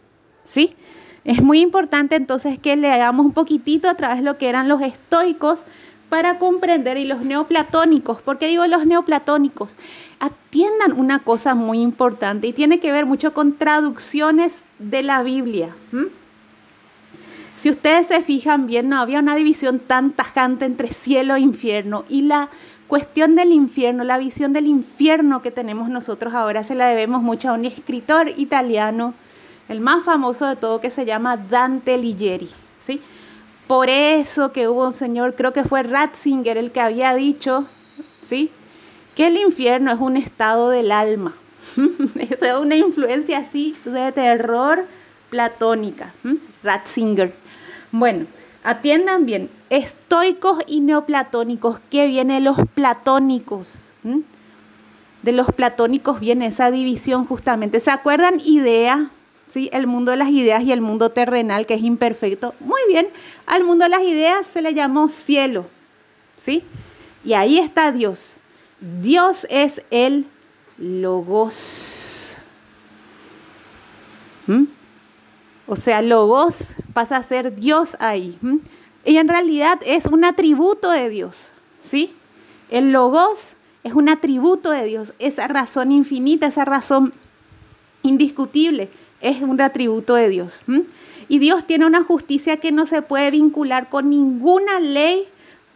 [0.45, 0.75] ¿Sí?
[1.25, 4.69] Es muy importante entonces que le hagamos un poquitito a través de lo que eran
[4.69, 5.61] los estoicos
[6.09, 8.23] para comprender y los neoplatónicos.
[8.23, 9.75] ¿Por qué digo los neoplatónicos?
[10.21, 15.75] Atiendan una cosa muy importante y tiene que ver mucho con traducciones de la Biblia.
[17.61, 22.07] Si ustedes se fijan bien, no había una división tan tajante entre cielo e infierno
[22.09, 22.49] y la
[22.89, 27.51] cuestión del infierno, la visión del infierno que tenemos nosotros ahora se la debemos mucho
[27.51, 29.13] a un escritor italiano,
[29.69, 32.49] el más famoso de todo, que se llama Dante Ligieri.
[32.87, 33.03] ¿sí?
[33.67, 37.67] Por eso que hubo un señor, creo que fue Ratzinger el que había dicho,
[38.23, 38.51] ¿sí?
[39.15, 41.35] que el infierno es un estado del alma.
[42.19, 44.87] es una influencia así de terror
[45.29, 46.15] platónica.
[46.63, 47.40] Ratzinger.
[47.93, 48.27] Bueno,
[48.63, 51.81] atiendan bien, estoicos y neoplatónicos.
[51.91, 53.93] ¿Qué viene los platónicos?
[55.23, 57.81] De los platónicos viene esa división justamente.
[57.81, 58.41] ¿Se acuerdan?
[58.45, 59.11] Idea,
[59.51, 59.69] ¿sí?
[59.73, 62.55] El mundo de las ideas y el mundo terrenal que es imperfecto.
[62.61, 63.09] Muy bien,
[63.47, 65.67] al mundo de las ideas se le llamó cielo,
[66.43, 66.65] ¿sí?
[67.25, 68.37] Y ahí está Dios.
[69.03, 70.27] Dios es el
[70.79, 72.37] logos.
[75.71, 78.37] O sea, logos pasa a ser Dios ahí.
[79.05, 82.13] Y en realidad es un atributo de Dios, ¿sí?
[82.71, 83.53] El logos
[83.85, 87.13] es un atributo de Dios, esa razón infinita, esa razón
[88.03, 88.89] indiscutible,
[89.21, 90.61] es un atributo de Dios.
[91.29, 95.29] Y Dios tiene una justicia que no se puede vincular con ninguna ley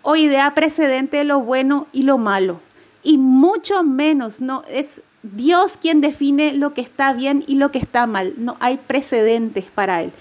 [0.02, 2.58] o idea precedente de lo bueno y lo malo.
[3.04, 7.78] Y mucho menos, no, es Dios quien define lo que está bien y lo que
[7.78, 8.34] está mal.
[8.36, 10.12] No hay precedentes para Él.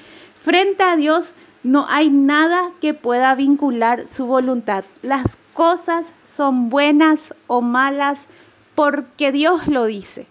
[0.41, 4.85] Frente a Dios no hay nada que pueda vincular su voluntad.
[5.01, 8.21] Las cosas son buenas o malas
[8.75, 10.27] porque Dios lo dice.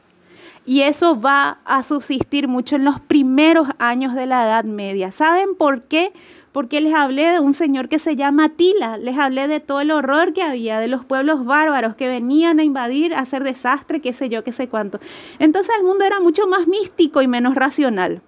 [0.64, 5.12] Y eso va a subsistir mucho en los primeros años de la Edad Media.
[5.12, 6.12] ¿Saben por qué?
[6.52, 9.90] Porque les hablé de un señor que se llama Tila, les hablé de todo el
[9.90, 14.12] horror que había, de los pueblos bárbaros que venían a invadir, a hacer desastre, qué
[14.12, 15.00] sé yo, qué sé cuánto.
[15.38, 18.20] Entonces el mundo era mucho más místico y menos racional.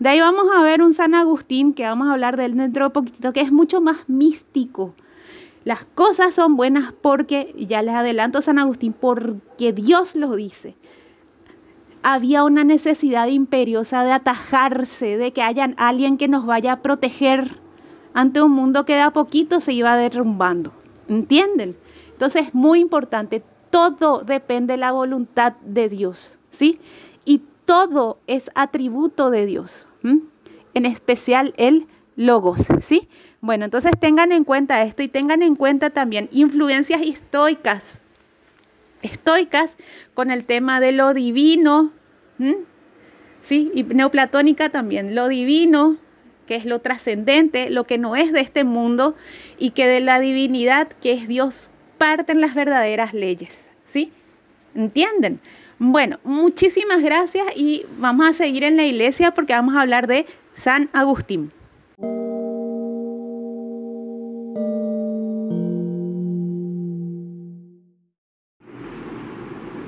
[0.00, 2.84] De ahí vamos a ver un San Agustín, que vamos a hablar de él dentro
[2.84, 4.94] de poquitito, que es mucho más místico.
[5.64, 10.76] Las cosas son buenas porque, ya les adelanto San Agustín, porque Dios lo dice.
[12.02, 17.60] Había una necesidad imperiosa de atajarse, de que haya alguien que nos vaya a proteger
[18.14, 20.72] ante un mundo que de a poquito se iba derrumbando.
[21.08, 21.76] ¿Entienden?
[22.12, 26.80] Entonces es muy importante, todo depende de la voluntad de Dios, ¿sí?
[27.24, 29.86] Y todo es atributo de Dios
[30.78, 33.08] en especial el logos, ¿sí?
[33.40, 37.97] Bueno, entonces tengan en cuenta esto y tengan en cuenta también influencias estoicas,
[39.02, 39.76] estoicas
[40.14, 41.92] con el tema de lo divino,
[43.42, 43.70] ¿sí?
[43.74, 45.96] Y neoplatónica también, lo divino,
[46.46, 49.14] que es lo trascendente, lo que no es de este mundo,
[49.58, 54.12] y que de la divinidad, que es Dios, parten las verdaderas leyes, ¿sí?
[54.74, 55.40] ¿Entienden?
[55.78, 60.26] Bueno, muchísimas gracias y vamos a seguir en la iglesia porque vamos a hablar de
[60.54, 61.52] San Agustín.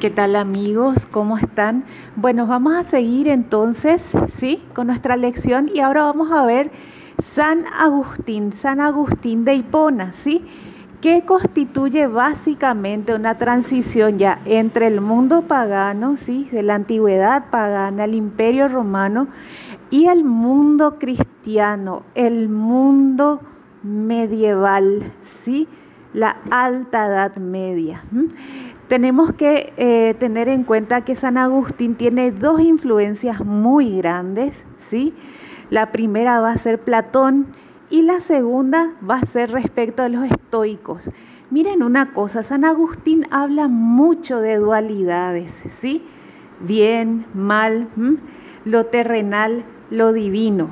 [0.01, 1.05] ¿Qué tal amigos?
[1.05, 1.85] ¿Cómo están?
[2.17, 4.63] Bueno, vamos a seguir entonces, ¿sí?
[4.73, 6.71] Con nuestra lección y ahora vamos a ver
[7.23, 10.43] San Agustín, San Agustín de Hipona, ¿sí?
[11.03, 16.49] que constituye básicamente una transición ya entre el mundo pagano, ¿sí?
[16.51, 19.29] de la antigüedad pagana, el imperio romano,
[19.91, 23.43] y el mundo cristiano, el mundo
[23.83, 25.69] medieval, ¿sí?
[26.15, 28.03] la alta edad media.
[28.91, 34.65] Tenemos que eh, tener en cuenta que San Agustín tiene dos influencias muy grandes.
[34.79, 35.15] ¿sí?
[35.71, 37.47] La primera va a ser Platón,
[37.89, 41.13] y la segunda va a ser respecto a los estoicos.
[41.51, 46.05] Miren una cosa, San Agustín habla mucho de dualidades, ¿sí?
[46.59, 47.89] Bien, mal,
[48.65, 50.69] lo terrenal, lo divino.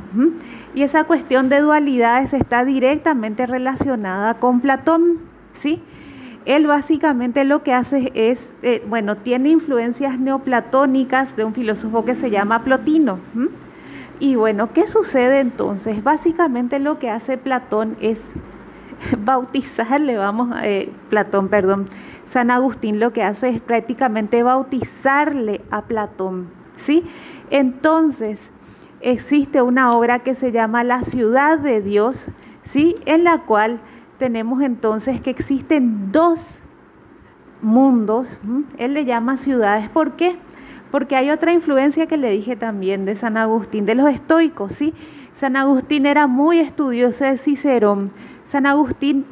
[0.74, 5.18] Y esa cuestión de dualidades está directamente relacionada con Platón,
[5.52, 5.82] ¿sí?
[6.48, 12.14] Él básicamente lo que hace es, eh, bueno, tiene influencias neoplatónicas de un filósofo que
[12.14, 13.18] se llama Plotino.
[14.18, 16.02] Y bueno, ¿qué sucede entonces?
[16.02, 18.20] Básicamente lo que hace Platón es
[19.18, 21.84] bautizarle, vamos, eh, Platón, perdón,
[22.24, 27.04] San Agustín lo que hace es prácticamente bautizarle a Platón, ¿sí?
[27.50, 28.52] Entonces,
[29.02, 32.30] existe una obra que se llama La ciudad de Dios,
[32.62, 32.96] ¿sí?
[33.04, 33.82] En la cual
[34.18, 36.60] tenemos entonces que existen dos
[37.62, 38.40] mundos,
[38.76, 40.36] él le llama ciudades, ¿por qué?
[40.90, 44.94] Porque hay otra influencia que le dije también de San Agustín, de los estoicos, ¿sí?
[45.34, 48.10] San Agustín era muy estudioso de Cicerón.
[48.44, 49.24] San Agustín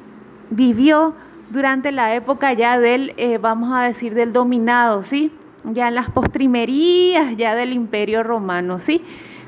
[0.51, 1.15] vivió
[1.51, 5.33] durante la época ya del, eh, vamos a decir, del dominado, ¿sí?
[5.65, 9.03] Ya en las postrimerías ya del imperio romano, ¿sí?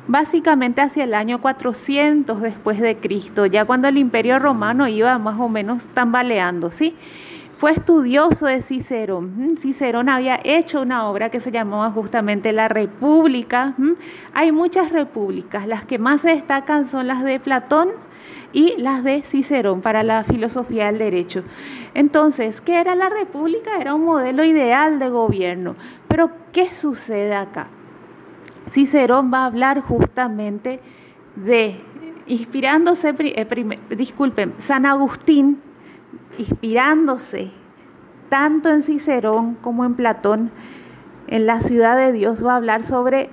[0.08, 5.38] Básicamente hacia el año 400 después de Cristo, ya cuando el imperio romano iba más
[5.38, 6.96] o menos tambaleando, ¿sí?
[7.58, 9.56] Fue estudioso de Cicerón.
[9.58, 13.74] Cicerón había hecho una obra que se llamaba justamente La República.
[14.32, 17.90] Hay muchas repúblicas, las que más se destacan son las de Platón
[18.54, 21.44] y las de Cicerón para la filosofía del derecho.
[21.92, 23.76] Entonces, ¿qué era la república?
[23.78, 25.76] Era un modelo ideal de gobierno.
[26.08, 27.68] Pero, ¿qué sucede acá?
[28.70, 30.80] Cicerón va a hablar justamente
[31.36, 31.80] de,
[32.26, 35.60] inspirándose, eh, disculpen, San Agustín
[36.38, 37.50] inspirándose
[38.28, 40.50] tanto en Cicerón como en Platón,
[41.26, 43.30] en la ciudad de Dios va a hablar sobre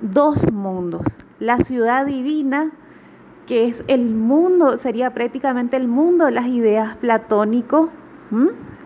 [0.00, 1.04] dos mundos.
[1.38, 2.72] La ciudad divina,
[3.46, 7.90] que es el mundo, sería prácticamente el mundo de las ideas platónico,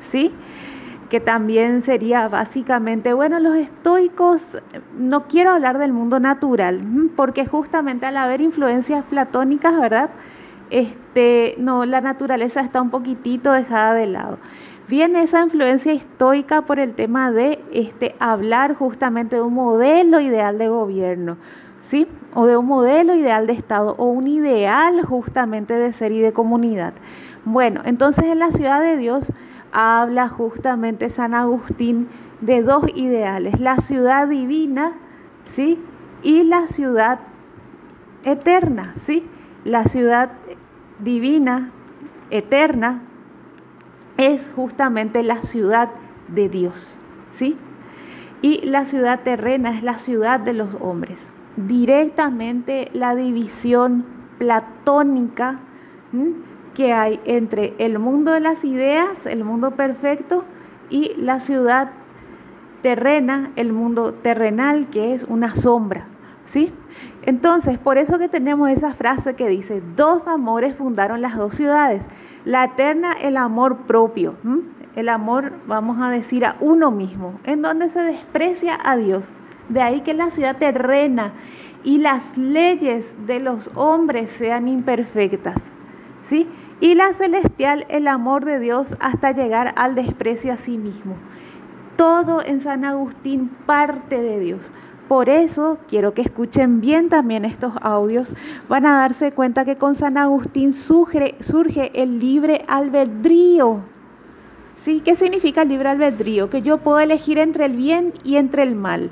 [0.01, 0.35] ¿sí?
[1.11, 4.41] Que también sería básicamente, bueno, los estoicos,
[4.97, 6.83] no quiero hablar del mundo natural,
[7.17, 10.11] porque justamente al haber influencias platónicas, ¿verdad?
[10.71, 14.39] este, no, la naturaleza está un poquitito dejada de lado.
[14.89, 20.59] Viene esa influencia estoica por el tema de este, hablar justamente de un modelo ideal
[20.59, 21.37] de gobierno,
[21.81, 22.09] ¿sí?
[22.35, 26.33] O de un modelo ideal de Estado, o un ideal justamente de ser y de
[26.33, 26.95] comunidad.
[27.45, 29.33] Bueno, entonces en la ciudad de Dios
[29.73, 32.09] habla justamente San Agustín
[32.41, 34.93] de dos ideales, la ciudad divina,
[35.45, 35.83] ¿sí?
[36.23, 37.21] Y la ciudad
[38.25, 39.27] eterna, ¿sí?
[39.65, 40.33] La ciudad
[40.99, 41.71] divina,
[42.31, 43.03] eterna,
[44.17, 45.91] es justamente la ciudad
[46.29, 46.99] de Dios,
[47.31, 47.57] ¿sí?
[48.43, 51.29] Y la ciudad terrena es la ciudad de los hombres.
[51.57, 54.05] Directamente la división
[54.39, 55.61] platónica
[56.81, 60.47] que hay entre el mundo de las ideas, el mundo perfecto,
[60.89, 61.91] y la ciudad
[62.81, 66.07] terrena, el mundo terrenal, que es una sombra,
[66.47, 66.73] ¿sí?
[67.21, 72.07] Entonces, por eso que tenemos esa frase que dice, dos amores fundaron las dos ciudades.
[72.47, 74.37] La eterna, el amor propio,
[74.97, 79.35] el amor, vamos a decir, a uno mismo, en donde se desprecia a Dios.
[79.69, 81.35] De ahí que la ciudad terrena
[81.85, 85.73] y las leyes de los hombres sean imperfectas.
[86.81, 91.17] Y la celestial, el amor de Dios hasta llegar al desprecio a sí mismo.
[91.97, 94.71] Todo en San Agustín parte de Dios.
[95.09, 98.35] Por eso quiero que escuchen bien también estos audios.
[98.69, 103.81] Van a darse cuenta que con San Agustín surge, surge el libre albedrío.
[104.77, 105.01] ¿Sí?
[105.01, 106.49] ¿Qué significa el libre albedrío?
[106.49, 109.11] Que yo puedo elegir entre el bien y entre el mal.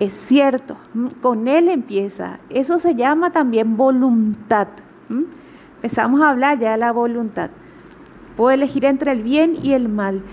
[0.00, 0.76] Es cierto,
[1.22, 2.40] con él empieza.
[2.50, 4.66] Eso se llama también voluntad.
[5.84, 7.50] Empezamos a hablar ya de la voluntad.
[8.38, 10.24] Puedo elegir entre el bien y el mal.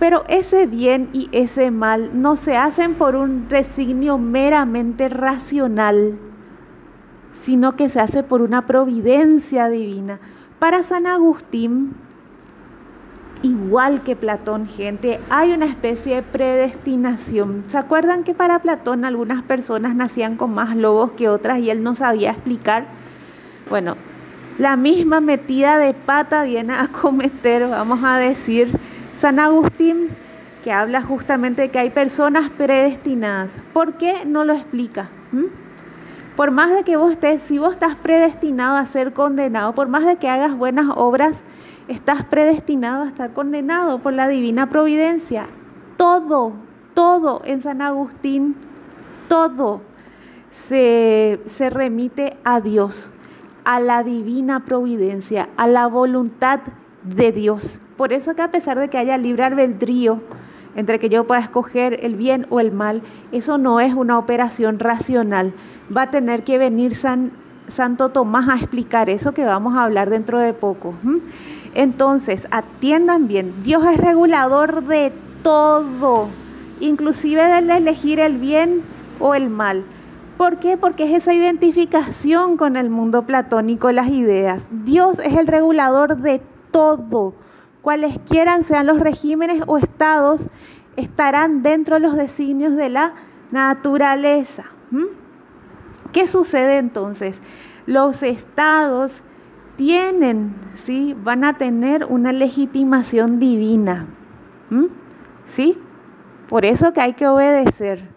[0.00, 6.18] Pero ese bien y ese mal no se hacen por un resignio meramente racional,
[7.40, 10.18] sino que se hace por una providencia divina.
[10.58, 11.94] Para San Agustín,
[13.42, 17.62] igual que Platón, gente, hay una especie de predestinación.
[17.68, 21.84] ¿Se acuerdan que para Platón algunas personas nacían con más logos que otras y él
[21.84, 22.88] no sabía explicar?
[23.70, 23.94] Bueno,
[24.58, 28.70] la misma metida de pata viene a cometer, vamos a decir,
[29.18, 30.08] San Agustín,
[30.62, 33.52] que habla justamente de que hay personas predestinadas.
[33.72, 35.10] ¿Por qué no lo explica?
[35.32, 35.44] ¿Mm?
[36.36, 40.04] Por más de que vos estés, si vos estás predestinado a ser condenado, por más
[40.04, 41.44] de que hagas buenas obras,
[41.88, 45.46] estás predestinado a estar condenado por la divina providencia.
[45.96, 46.52] Todo,
[46.92, 48.54] todo en San Agustín,
[49.28, 49.80] todo
[50.50, 53.12] se, se remite a Dios,
[53.66, 56.60] a la divina providencia, a la voluntad
[57.02, 57.80] de Dios.
[57.96, 60.22] Por eso que a pesar de que haya libre albedrío
[60.76, 63.02] entre que yo pueda escoger el bien o el mal,
[63.32, 65.52] eso no es una operación racional.
[65.94, 67.32] Va a tener que venir San,
[67.66, 70.94] Santo Tomás a explicar eso que vamos a hablar dentro de poco.
[71.74, 75.12] Entonces, atiendan bien, Dios es regulador de
[75.42, 76.28] todo,
[76.78, 78.82] inclusive de elegir el bien
[79.18, 79.84] o el mal.
[80.36, 80.76] ¿Por qué?
[80.76, 84.68] Porque es esa identificación con el mundo platónico, las ideas.
[84.70, 87.34] Dios es el regulador de todo.
[87.80, 90.48] Cualesquiera sean los regímenes o estados,
[90.96, 93.14] estarán dentro de los designios de la
[93.50, 94.64] naturaleza.
[96.12, 97.40] ¿Qué sucede entonces?
[97.86, 99.22] Los estados
[99.76, 101.16] tienen, ¿sí?
[101.22, 104.06] Van a tener una legitimación divina.
[105.46, 105.78] ¿Sí?
[106.48, 108.08] Por eso que hay que obedecer.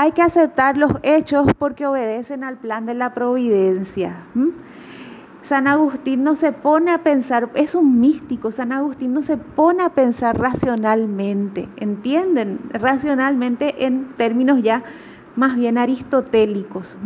[0.00, 4.26] Hay que aceptar los hechos porque obedecen al plan de la providencia.
[5.42, 9.82] San Agustín no se pone a pensar, es un místico, San Agustín no se pone
[9.82, 12.60] a pensar racionalmente, ¿entienden?
[12.70, 14.84] Racionalmente en términos ya
[15.34, 16.96] más bien aristotélicos.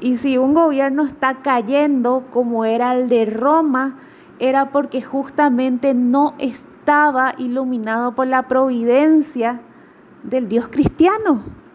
[0.00, 3.98] Y si un gobierno está cayendo como era el de Roma,
[4.40, 9.60] era porque justamente no estaba iluminado por la providencia
[10.24, 11.65] del Dios cristiano.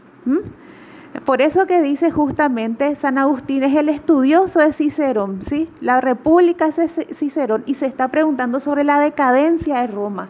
[1.25, 5.69] Por eso que dice justamente San Agustín es el estudioso de Cicerón, ¿sí?
[5.81, 10.29] La república es Cicerón y se está preguntando sobre la decadencia de Roma.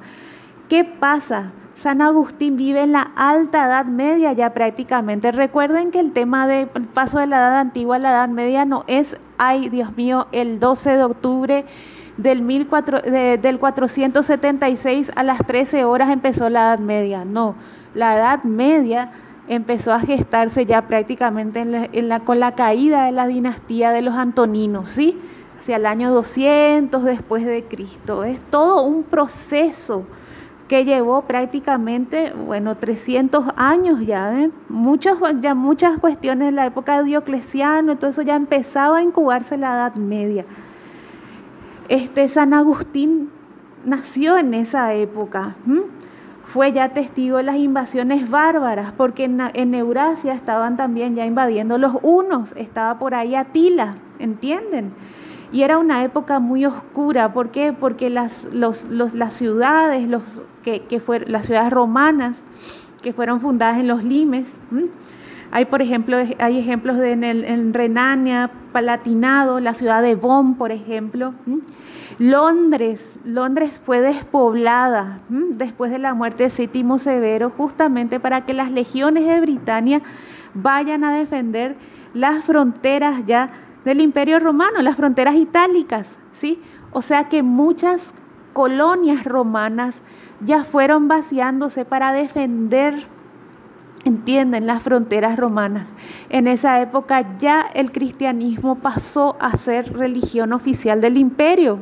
[0.69, 1.51] ¿Qué pasa?
[1.75, 5.31] San Agustín vive en la alta edad media ya prácticamente.
[5.31, 8.83] Recuerden que el tema del paso de la edad antigua a la edad media no
[8.87, 11.65] es, ay Dios mío, el 12 de octubre
[12.17, 12.47] del,
[13.41, 17.25] del 476 a las 13 horas empezó la edad media.
[17.25, 17.55] No,
[17.93, 19.11] la edad media
[19.51, 24.91] empezó a gestarse ya prácticamente en con la caída de la dinastía de los Antoninos,
[24.91, 25.19] ¿sí?
[25.59, 28.23] Hacia el año 200 después de Cristo.
[28.23, 30.05] Es todo un proceso
[30.69, 34.51] que llevó prácticamente, bueno, 300 años ya, ¿eh?
[34.69, 39.57] Muchos, ya muchas cuestiones en la época de Diocleciano, todo eso ya empezaba a incubarse
[39.57, 40.45] la Edad Media.
[41.89, 43.31] Este San Agustín
[43.83, 45.57] nació en esa época
[46.51, 51.93] fue ya testigo de las invasiones bárbaras, porque en, Eurasia estaban también ya invadiendo los
[52.01, 54.91] unos, estaba por ahí Atila, ¿entienden?
[55.53, 57.71] Y era una época muy oscura, ¿por qué?
[57.71, 60.23] Porque las, las ciudades, los,
[60.61, 62.43] que, que fueron, las ciudades romanas
[63.01, 64.45] que fueron fundadas en los limes,
[65.51, 70.71] hay, por ejemplo, hay ejemplos en, el, en Renania, Palatinado, la ciudad de Bonn, por
[70.71, 71.33] ejemplo.
[72.19, 78.71] Londres, Londres fue despoblada después de la muerte de Séptimo Severo, justamente para que las
[78.71, 80.01] legiones de Britania
[80.53, 81.75] vayan a defender
[82.13, 83.51] las fronteras ya
[83.83, 86.61] del Imperio Romano, las fronteras itálicas, ¿sí?
[86.93, 88.01] O sea que muchas
[88.53, 90.01] colonias romanas
[90.39, 93.07] ya fueron vaciándose para defender
[94.03, 95.89] entienden las fronteras romanas.
[96.29, 101.79] En esa época ya el cristianismo pasó a ser religión oficial del imperio.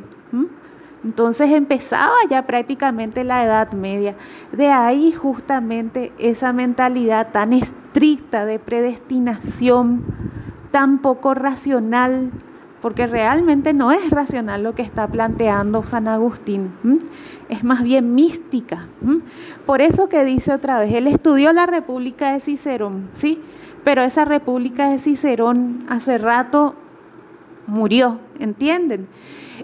[1.02, 4.16] Entonces empezaba ya prácticamente la Edad Media.
[4.52, 10.04] De ahí justamente esa mentalidad tan estricta de predestinación,
[10.70, 12.32] tan poco racional,
[12.80, 16.72] porque realmente no es racional lo que está planteando San Agustín,
[17.48, 18.88] es más bien mística.
[19.66, 23.40] Por eso que dice otra vez, él estudió la República de Cicerón, ¿sí?
[23.84, 26.74] Pero esa República de Cicerón hace rato
[27.66, 29.08] murió, ¿entienden?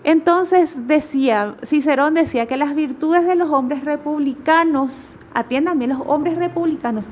[0.04, 6.36] Entonces decía, Cicerón decía que las virtudes de los hombres republicanos, atiendan bien, los hombres
[6.36, 7.06] republicanos,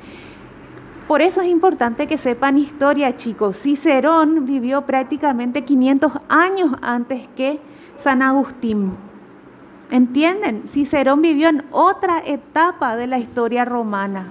[1.06, 3.56] por eso es importante que sepan historia, chicos.
[3.56, 7.60] Cicerón vivió prácticamente 500 años antes que
[7.98, 8.92] San Agustín.
[9.90, 10.66] ¿Entienden?
[10.66, 14.28] Cicerón vivió en otra etapa de la historia romana.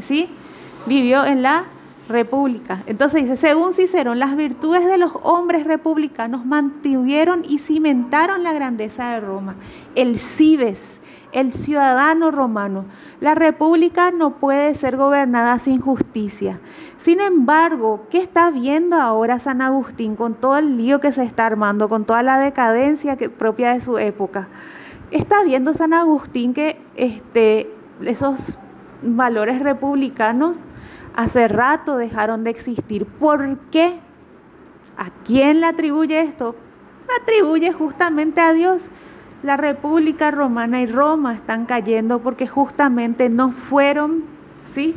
[0.00, 0.28] ¿Sí?
[0.86, 1.66] Vivió en la
[2.08, 2.82] república.
[2.86, 9.10] Entonces dice, según Cicerón, las virtudes de los hombres republicanos mantuvieron y cimentaron la grandeza
[9.10, 9.54] de Roma.
[9.94, 10.97] El cibes
[11.32, 12.84] el ciudadano romano.
[13.20, 16.60] La república no puede ser gobernada sin justicia.
[16.98, 21.46] Sin embargo, ¿qué está viendo ahora San Agustín con todo el lío que se está
[21.46, 24.48] armando, con toda la decadencia que, propia de su época?
[25.10, 28.58] Está viendo San Agustín que este, esos
[29.02, 30.56] valores republicanos
[31.14, 33.06] hace rato dejaron de existir.
[33.06, 34.00] ¿Por qué?
[34.96, 36.54] ¿A quién le atribuye esto?
[37.22, 38.90] Atribuye justamente a Dios
[39.42, 44.24] la República Romana y Roma están cayendo porque justamente no fueron,
[44.74, 44.94] ¿sí?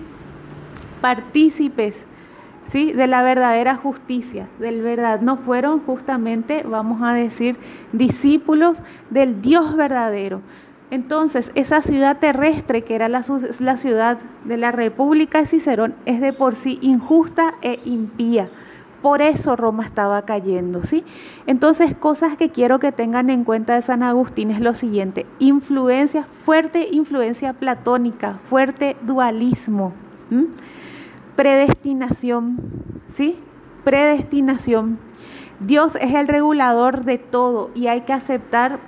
[1.02, 2.06] partícipes,
[2.68, 2.94] ¿sí?
[2.94, 7.58] de la verdadera justicia, del verdad, no fueron justamente, vamos a decir,
[7.92, 10.42] discípulos del Dios verdadero.
[10.92, 13.24] Entonces, esa ciudad terrestre, que era la,
[13.60, 18.50] la, ciudad de la República de Cicerón, es de por sí injusta e impía.
[19.02, 21.04] Por eso Roma estaba cayendo, ¿sí?
[21.48, 26.24] Entonces, cosas que quiero que tengan en cuenta de San Agustín es lo siguiente: influencia,
[26.24, 29.94] fuerte influencia platónica, fuerte dualismo,
[31.36, 32.58] predestinación,
[33.08, 33.40] ¿sí?
[33.84, 35.00] Predestinación.
[35.60, 38.80] Dios es el regulador de todo y hay que aceptar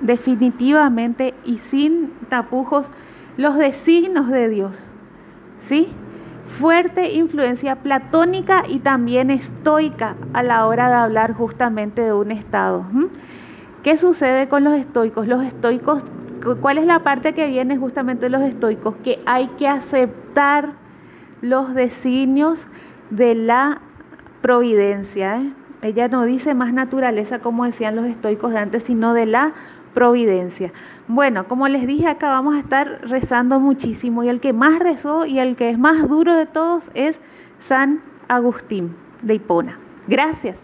[0.00, 2.90] definitivamente y sin tapujos
[3.36, 4.90] los designos de Dios.
[5.60, 5.88] ¿Sí?
[6.58, 12.84] Fuerte influencia platónica y también estoica a la hora de hablar justamente de un estado.
[13.82, 15.26] ¿Qué sucede con los estoicos?
[15.26, 16.04] Los estoicos,
[16.60, 18.94] ¿cuál es la parte que viene justamente de los estoicos?
[19.02, 20.74] Que hay que aceptar
[21.40, 22.68] los designios
[23.10, 23.80] de la
[24.40, 25.38] providencia.
[25.38, 25.52] ¿eh?
[25.82, 29.54] Ella no dice más naturaleza como decían los estoicos de antes, sino de la
[29.94, 30.72] providencia.
[31.08, 35.24] Bueno, como les dije, acá vamos a estar rezando muchísimo y el que más rezó
[35.24, 37.20] y el que es más duro de todos es
[37.58, 39.78] San Agustín de Hipona.
[40.06, 40.60] Gracias.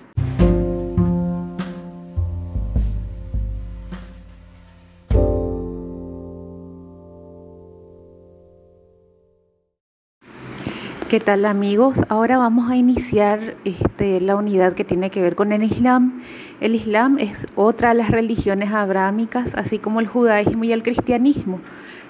[11.11, 11.99] ¿Qué tal amigos?
[12.09, 16.23] Ahora vamos a iniciar este, la unidad que tiene que ver con el Islam.
[16.61, 21.59] El Islam es otra de las religiones abrámicas, así como el judaísmo y el cristianismo.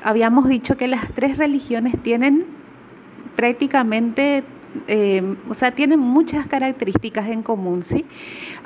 [0.05, 2.45] Habíamos dicho que las tres religiones tienen
[3.37, 4.45] prácticamente,
[4.87, 8.05] eh, o sea, tienen muchas características en común, ¿sí?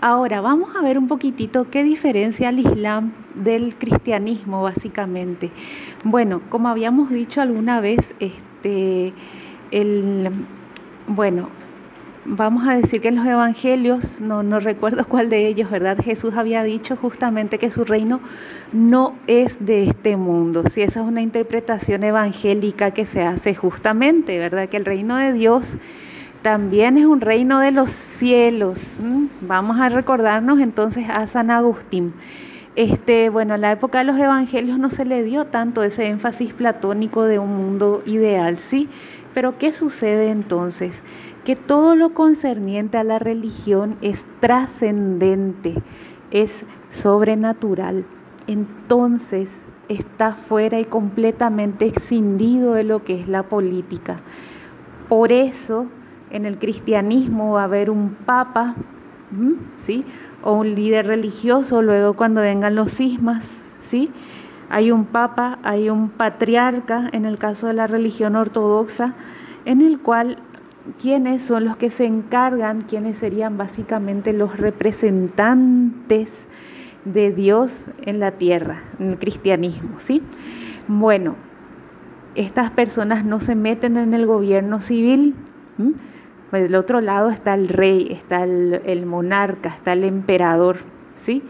[0.01, 5.53] Ahora vamos a ver un poquitito qué diferencia el Islam del cristianismo, básicamente.
[6.03, 9.13] Bueno, como habíamos dicho alguna vez, este
[9.75, 10.31] el,
[11.09, 11.49] bueno,
[12.25, 15.99] vamos a decir que en los evangelios, no, no recuerdo cuál de ellos, ¿verdad?
[16.03, 18.21] Jesús había dicho justamente que su reino
[18.73, 20.63] no es de este mundo.
[20.71, 24.69] Si esa es una interpretación evangélica que se hace justamente, ¿verdad?
[24.69, 25.77] Que el reino de Dios
[26.43, 28.79] también es un reino de los cielos.
[29.41, 32.15] Vamos a recordarnos entonces a San Agustín.
[32.77, 36.53] Este, bueno, en la época de los evangelios no se le dio tanto ese énfasis
[36.53, 38.89] platónico de un mundo ideal, ¿sí?
[39.35, 40.93] Pero ¿qué sucede entonces?
[41.45, 45.75] Que todo lo concerniente a la religión es trascendente,
[46.31, 48.07] es sobrenatural.
[48.47, 54.21] Entonces está fuera y completamente escindido de lo que es la política.
[55.09, 55.87] Por eso
[56.31, 58.75] en el cristianismo va a haber un papa,
[59.85, 60.05] ¿sí?
[60.43, 63.45] O un líder religioso, luego cuando vengan los cismas,
[63.83, 64.11] ¿sí?
[64.75, 69.15] Hay un papa, hay un patriarca, en el caso de la religión ortodoxa,
[69.67, 70.39] en el cual
[71.01, 76.47] quienes son los que se encargan, quienes serían básicamente los representantes
[77.05, 80.23] de Dios en la tierra, en el cristianismo, ¿sí?
[80.89, 81.37] Bueno,
[82.35, 85.37] estas personas no se meten en el gobierno civil.
[86.51, 90.79] Pues del otro lado está el rey, está el, el monarca, está el emperador,
[91.23, 91.45] ¿sí?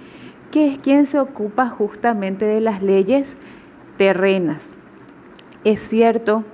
[0.55, 3.37] Que es quien se ocupa justamente de las leyes
[3.97, 4.73] terrenas.
[5.65, 6.45] Es cierto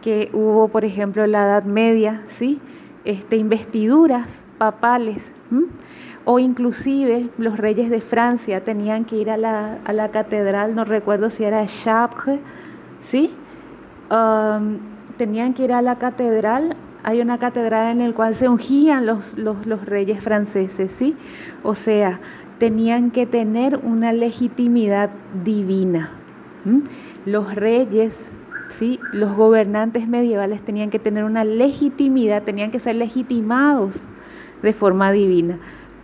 [0.00, 2.60] que hubo, por ejemplo, la Edad Media, ¿sí?
[3.04, 5.32] Este, investiduras papales,
[6.24, 10.84] o inclusive los reyes de Francia tenían que ir a la, a la catedral, no
[10.84, 12.38] recuerdo si era Chartres,
[13.02, 13.34] ¿sí?
[15.16, 19.38] tenían que ir a la catedral hay una catedral en la cual se ungían los,
[19.38, 21.16] los, los, reyes franceses, ¿sí?
[21.62, 22.20] O sea,
[22.58, 25.10] tenían que tener una legitimidad
[25.44, 26.10] divina.
[27.24, 28.14] Los reyes,
[28.68, 29.00] ¿sí?
[29.12, 33.94] los gobernantes medievales tenían que tener una legitimidad, tenían que ser legitimados
[34.62, 35.58] de forma divina,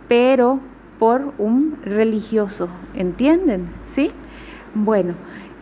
[0.07, 0.59] pero
[0.97, 3.65] por un religioso, ¿entienden?
[3.93, 4.11] ¿Sí?
[4.73, 5.13] Bueno,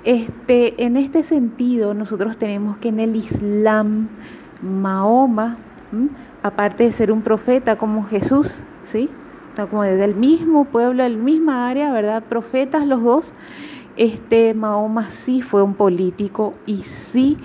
[0.03, 4.09] este, en este sentido nosotros tenemos que en el Islam,
[4.61, 5.57] Mahoma,
[6.43, 9.09] aparte de ser un profeta como Jesús, ¿sí?
[9.69, 12.23] Como del mismo pueblo, del misma área, ¿verdad?
[12.23, 13.33] Profetas los dos.
[13.95, 17.37] Este Mahoma sí fue un político y sí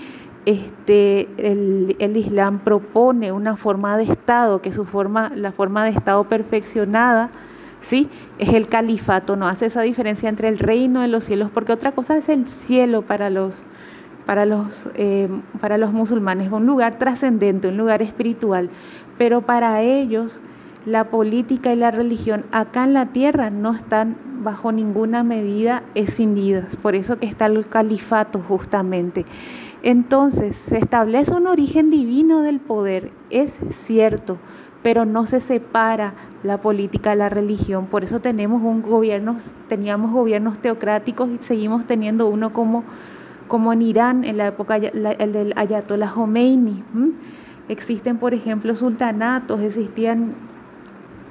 [0.47, 5.91] este, el, el, Islam propone una forma de Estado, que su forma, la forma de
[5.91, 7.31] Estado perfeccionada,
[7.83, 8.09] ¿sí?
[8.39, 11.93] Es el califato, no hace esa diferencia entre el reino de los cielos, porque otra
[11.93, 13.63] cosa es el cielo para los,
[14.25, 15.29] para los, eh,
[15.61, 18.71] para los musulmanes, un lugar trascendente, un lugar espiritual,
[19.19, 20.41] pero para ellos
[20.89, 26.76] la política y la religión acá en la tierra no están bajo ninguna medida escindidas.
[26.76, 29.26] Por eso que está el califato justamente.
[29.82, 34.39] Entonces, se establece un origen divino del poder, es cierto,
[34.82, 37.86] pero no se separa la política de la religión.
[37.86, 39.36] Por eso tenemos un gobierno,
[39.68, 42.82] teníamos gobiernos teocráticos y seguimos teniendo uno como,
[43.47, 46.82] como en Irán, en la época el del Ayatollah Khomeini.
[47.68, 50.48] Existen, por ejemplo, sultanatos, existían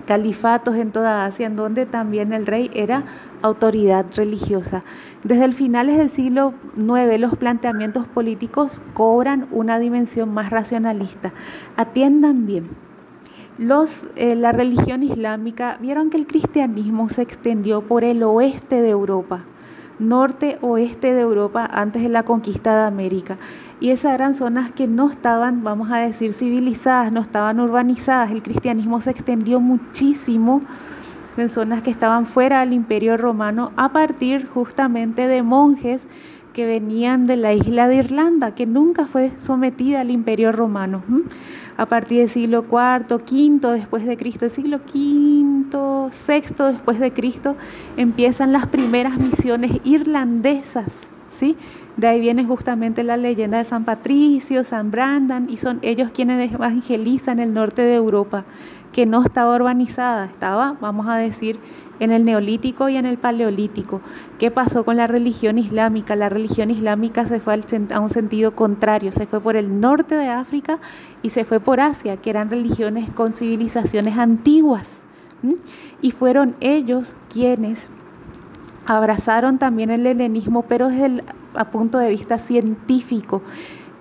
[0.07, 3.03] califatos en toda Asia, en donde también el rey era
[3.43, 4.83] autoridad religiosa.
[5.23, 11.33] Desde el finales del siglo IX, los planteamientos políticos cobran una dimensión más racionalista.
[11.75, 12.69] Atiendan bien.
[13.59, 18.89] Los, eh, la religión islámica vieron que el cristianismo se extendió por el oeste de
[18.89, 19.45] Europa,
[19.99, 23.39] norte-oeste de Europa antes de la conquista de América.
[23.79, 28.31] Y esas eran zonas que no estaban, vamos a decir, civilizadas, no estaban urbanizadas.
[28.31, 30.61] El cristianismo se extendió muchísimo
[31.37, 36.07] en zonas que estaban fuera del imperio romano a partir justamente de monjes
[36.53, 41.03] que venían de la isla de Irlanda, que nunca fue sometida al imperio romano.
[41.77, 47.55] A partir del siglo IV, V después de Cristo, siglo V, VI después de Cristo,
[47.95, 50.91] empiezan las primeras misiones irlandesas,
[51.37, 51.55] ¿sí?
[51.97, 56.53] De ahí viene justamente la leyenda de San Patricio, San Brandan, y son ellos quienes
[56.53, 58.45] evangelizan el norte de Europa,
[58.93, 61.59] que no estaba urbanizada, estaba, vamos a decir,
[61.99, 64.01] en el neolítico y en el paleolítico.
[64.37, 66.15] ¿Qué pasó con la religión islámica?
[66.15, 67.59] La religión islámica se fue
[67.91, 70.77] a un sentido contrario, se fue por el norte de África
[71.23, 74.99] y se fue por Asia, que eran religiones con civilizaciones antiguas.
[76.01, 77.89] Y fueron ellos quienes
[78.85, 81.23] abrazaron también el helenismo, pero desde el
[81.65, 83.41] punto de vista científico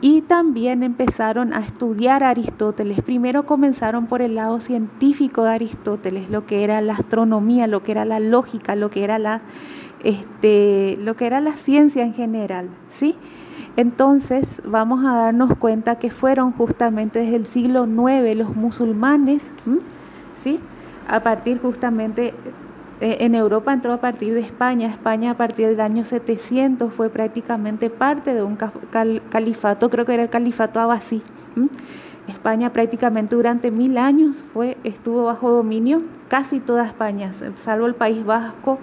[0.00, 3.00] y también empezaron a estudiar a Aristóteles.
[3.02, 7.92] Primero comenzaron por el lado científico de Aristóteles, lo que era la astronomía, lo que
[7.92, 9.40] era la lógica, lo que era la,
[10.04, 13.16] este, lo que era la ciencia en general, ¿sí?
[13.76, 19.42] Entonces vamos a darnos cuenta que fueron justamente desde el siglo IX los musulmanes,
[20.42, 20.60] ¿sí?
[21.08, 22.34] A partir justamente
[23.00, 24.88] en Europa entró a partir de España.
[24.88, 28.56] España a partir del año 700 fue prácticamente parte de un
[29.30, 31.22] califato, creo que era el califato abasí.
[32.28, 37.32] España prácticamente durante mil años fue, estuvo bajo dominio, casi toda España,
[37.64, 38.78] salvo el País Vasco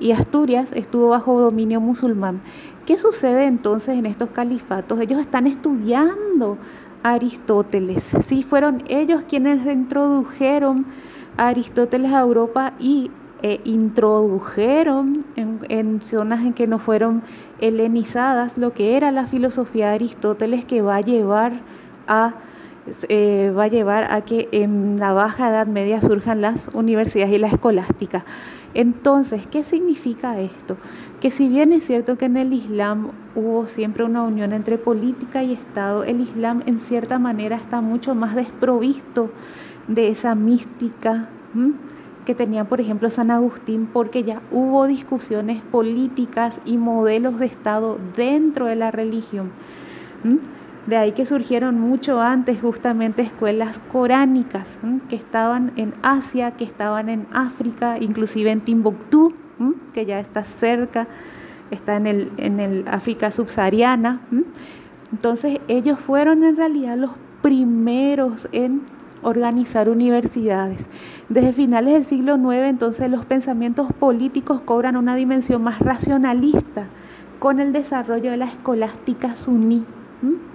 [0.00, 2.40] y Asturias, estuvo bajo dominio musulmán.
[2.86, 4.98] ¿Qué sucede entonces en estos califatos?
[5.00, 6.58] Ellos están estudiando
[7.04, 10.86] a Aristóteles, sí, fueron ellos quienes reintrodujeron
[11.36, 13.12] a Aristóteles a Europa y
[13.42, 17.22] eh, introdujeron en, zonas en que no fueron
[17.60, 21.60] helenizadas lo que era la filosofía de Aristóteles que va a llevar
[22.08, 22.34] a
[23.08, 27.38] eh, va a llevar a que en la baja edad media surjan las universidades y
[27.38, 28.24] la escolástica.
[28.74, 30.76] Entonces, ¿qué significa esto?
[31.20, 35.42] Que si bien es cierto que en el Islam hubo siempre una unión entre política
[35.42, 39.30] y Estado, el Islam en cierta manera está mucho más desprovisto
[39.86, 41.28] de esa mística
[42.28, 47.98] que tenía, por ejemplo, San Agustín, porque ya hubo discusiones políticas y modelos de Estado
[48.18, 49.50] dentro de la religión.
[50.86, 54.66] De ahí que surgieron mucho antes justamente escuelas coránicas
[55.08, 59.32] que estaban en Asia, que estaban en África, inclusive en Timbuktu,
[59.94, 61.08] que ya está cerca,
[61.70, 64.20] está en el, en el África subsahariana.
[65.12, 68.82] Entonces ellos fueron en realidad los primeros en
[69.22, 70.86] organizar universidades.
[71.28, 76.86] Desde finales del siglo IX, entonces, los pensamientos políticos cobran una dimensión más racionalista
[77.38, 79.84] con el desarrollo de la escolástica suní.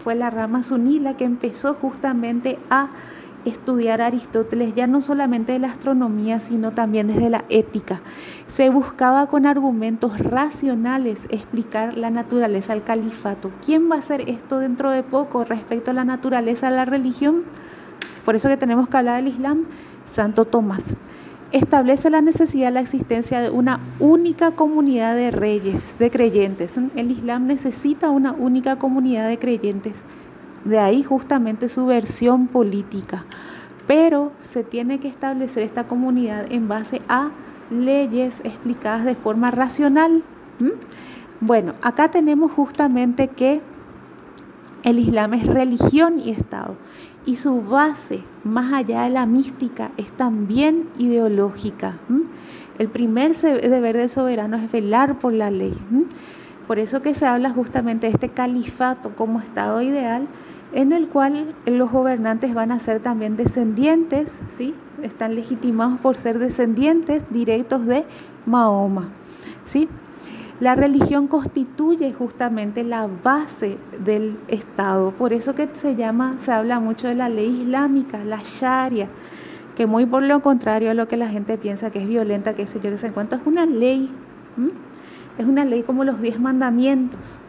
[0.04, 2.90] Fue la rama suní la que empezó justamente a
[3.46, 8.02] estudiar a Aristóteles ya no solamente de la astronomía, sino también desde la ética.
[8.48, 13.52] Se buscaba con argumentos racionales explicar la naturaleza del califato.
[13.64, 17.44] ¿Quién va a hacer esto dentro de poco respecto a la naturaleza de la religión?
[18.26, 19.66] Por eso que tenemos que hablar del Islam,
[20.14, 20.96] Santo Tomás
[21.52, 26.72] establece la necesidad de la existencia de una única comunidad de reyes, de creyentes.
[26.96, 29.94] El Islam necesita una única comunidad de creyentes.
[30.66, 33.26] De ahí justamente su versión política.
[33.88, 37.32] Pero se tiene que establecer esta comunidad en base a
[37.72, 40.24] leyes explicadas de forma racional.
[41.42, 43.62] Bueno, acá tenemos justamente que
[44.84, 46.78] el Islam es religión y Estado
[47.26, 51.98] y su base, más allá de la mística, es también ideológica.
[52.78, 55.74] El primer deber del soberano es velar por la ley.
[56.68, 60.28] Por eso que se habla justamente de este califato como estado ideal
[60.74, 64.74] en el cual los gobernantes van a ser también descendientes ¿sí?
[65.02, 68.06] están legitimados por ser descendientes directos de
[68.46, 69.10] Mahoma.
[69.66, 69.88] ¿sí?
[70.60, 76.80] La religión constituye justamente la base del Estado, por eso que se llama, se habla
[76.80, 79.10] mucho de la ley islámica, la Sharia,
[79.76, 82.68] que muy por lo contrario a lo que la gente piensa que es violenta, que
[82.68, 84.12] sé yo, que se encuentra, es una ley,
[85.38, 87.40] es una ley como los diez mandamientos.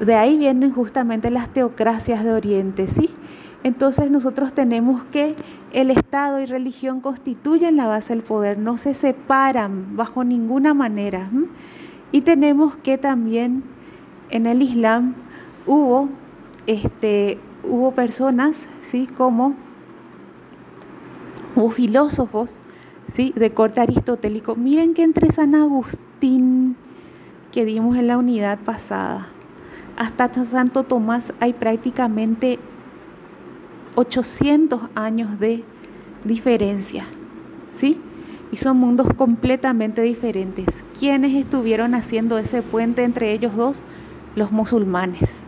[0.00, 3.10] De ahí vienen justamente las teocracias de Oriente, ¿sí?
[3.64, 5.34] Entonces nosotros tenemos que
[5.72, 11.30] el Estado y religión constituyen la base del poder, no se separan bajo ninguna manera.
[12.12, 13.62] Y tenemos que también
[14.28, 15.14] en el Islam
[15.66, 16.10] hubo,
[16.66, 18.58] este, hubo personas,
[18.90, 19.06] ¿sí?
[19.06, 19.54] como
[21.56, 22.58] hubo filósofos
[23.14, 23.32] ¿sí?
[23.34, 24.56] de corte aristotélico.
[24.56, 26.76] Miren que entre San Agustín,
[27.50, 29.26] que dimos en la unidad pasada,
[29.96, 32.58] hasta Santo Tomás hay prácticamente
[33.94, 35.64] 800 años de
[36.24, 37.04] diferencia,
[37.70, 37.98] ¿sí?
[38.50, 40.66] Y son mundos completamente diferentes.
[40.98, 43.82] ¿Quiénes estuvieron haciendo ese puente entre ellos dos?
[44.36, 45.40] Los musulmanes.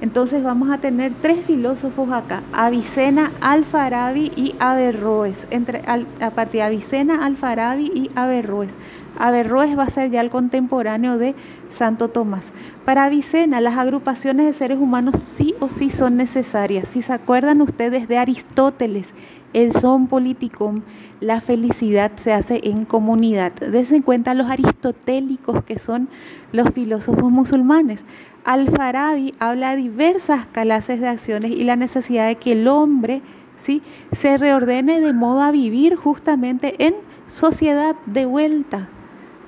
[0.00, 5.82] Entonces vamos a tener tres filósofos acá, Avicena, Alfarabi y Averroes, entre,
[6.20, 8.72] a partir de Avicena, Alfarabi y Averroes.
[9.18, 11.34] Averroes va a ser ya el contemporáneo de
[11.68, 12.44] Santo Tomás.
[12.86, 16.88] Para Avicena, las agrupaciones de seres humanos sí o sí son necesarias.
[16.88, 19.08] Si se acuerdan ustedes de Aristóteles,
[19.52, 20.82] el son politicum,
[21.20, 23.52] la felicidad se hace en comunidad.
[23.52, 26.08] Desen cuenta los aristotélicos que son
[26.52, 28.00] los filósofos musulmanes.
[28.44, 33.22] Al-Farabi habla de diversas clases de acciones y la necesidad de que el hombre
[33.62, 33.82] ¿sí?
[34.16, 36.94] se reordene de modo a vivir justamente en
[37.26, 38.88] sociedad de vuelta.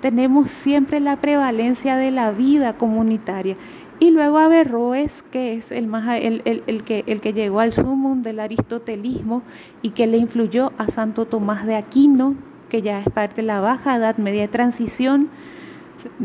[0.01, 3.57] Tenemos siempre la prevalencia de la vida comunitaria.
[4.03, 6.43] Y luego Averroes, que es el, más, el,
[6.83, 9.43] que, el que llegó al sumum del aristotelismo
[9.81, 12.35] y que le influyó a Santo Tomás de Aquino,
[12.69, 15.29] que ya es parte de la baja edad media de transición,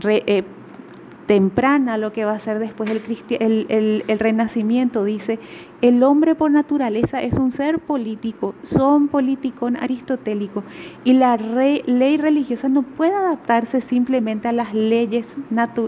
[0.10, 0.44] eh,
[1.28, 5.04] temprana lo que va a ser después el, el, renacimiento.
[5.04, 5.40] Dice,
[5.82, 10.64] el hombre por naturaleza es un ser político, son político aristotélico,
[11.04, 15.28] y la ley religiosa no puede adaptarse simplemente a las leyes,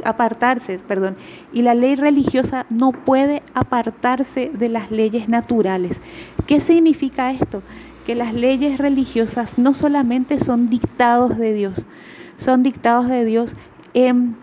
[0.04, 1.16] apartarse, perdón,
[1.54, 6.02] y la ley religiosa no puede apartarse de las leyes naturales.
[6.46, 7.64] ¿Qué significa esto?
[8.06, 11.86] Que las leyes religiosas no solamente son dictados de Dios,
[12.36, 13.56] son dictados de Dios
[13.94, 14.36] en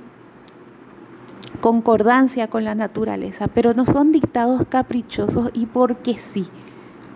[1.57, 6.47] concordancia con la naturaleza, pero no son dictados caprichosos y porque sí,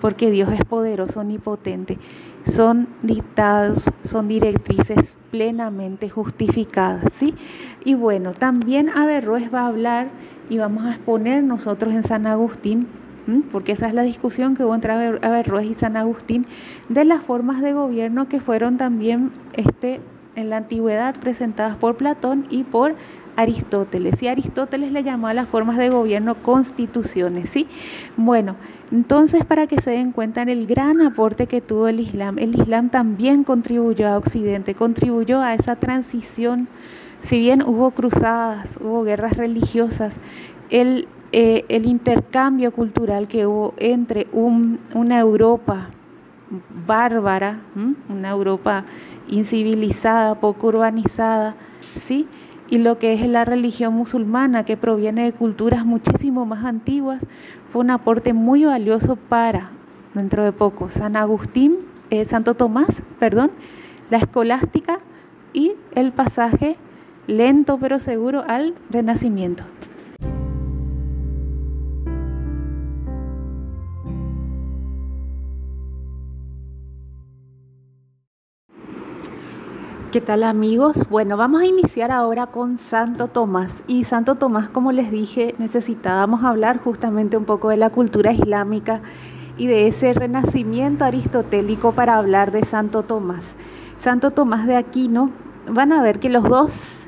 [0.00, 1.98] porque Dios es poderoso, omnipotente.
[2.44, 7.34] Son dictados, son directrices plenamente justificadas, ¿sí?
[7.84, 10.08] Y bueno, también Averroes va a hablar
[10.48, 12.88] y vamos a exponer nosotros en San Agustín
[13.52, 16.46] porque esa es la discusión que hubo entre Averroes y San Agustín,
[16.88, 20.00] de las formas de gobierno que fueron también este,
[20.36, 22.96] en la antigüedad presentadas por Platón y por
[23.40, 24.22] Aristóteles.
[24.22, 27.66] Y Aristóteles le llamó a las formas de gobierno constituciones, ¿sí?
[28.16, 28.56] Bueno,
[28.92, 32.54] entonces para que se den cuenta en el gran aporte que tuvo el Islam, el
[32.54, 36.68] Islam también contribuyó a Occidente, contribuyó a esa transición.
[37.22, 40.16] Si bien hubo cruzadas, hubo guerras religiosas,
[40.70, 45.90] el, eh, el intercambio cultural que hubo entre una Europa
[46.86, 47.60] bárbara,
[48.08, 48.84] una Europa
[49.28, 51.54] incivilizada, poco urbanizada,
[52.00, 52.26] ¿sí?
[52.70, 57.26] Y lo que es la religión musulmana, que proviene de culturas muchísimo más antiguas,
[57.70, 59.70] fue un aporte muy valioso para,
[60.14, 61.76] dentro de poco, San Agustín,
[62.10, 63.50] eh, Santo Tomás, perdón,
[64.08, 65.00] la escolástica
[65.52, 66.76] y el pasaje
[67.26, 69.64] lento pero seguro al renacimiento.
[80.10, 81.06] ¿Qué tal amigos?
[81.08, 83.84] Bueno, vamos a iniciar ahora con Santo Tomás.
[83.86, 89.02] Y Santo Tomás, como les dije, necesitábamos hablar justamente un poco de la cultura islámica
[89.56, 93.54] y de ese renacimiento aristotélico para hablar de Santo Tomás.
[94.00, 95.30] Santo Tomás de Aquino,
[95.68, 97.06] van a ver que los dos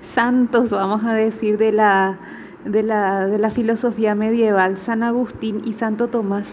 [0.00, 2.18] santos, vamos a decir, de la,
[2.64, 6.46] de la, de la filosofía medieval, San Agustín y Santo Tomás,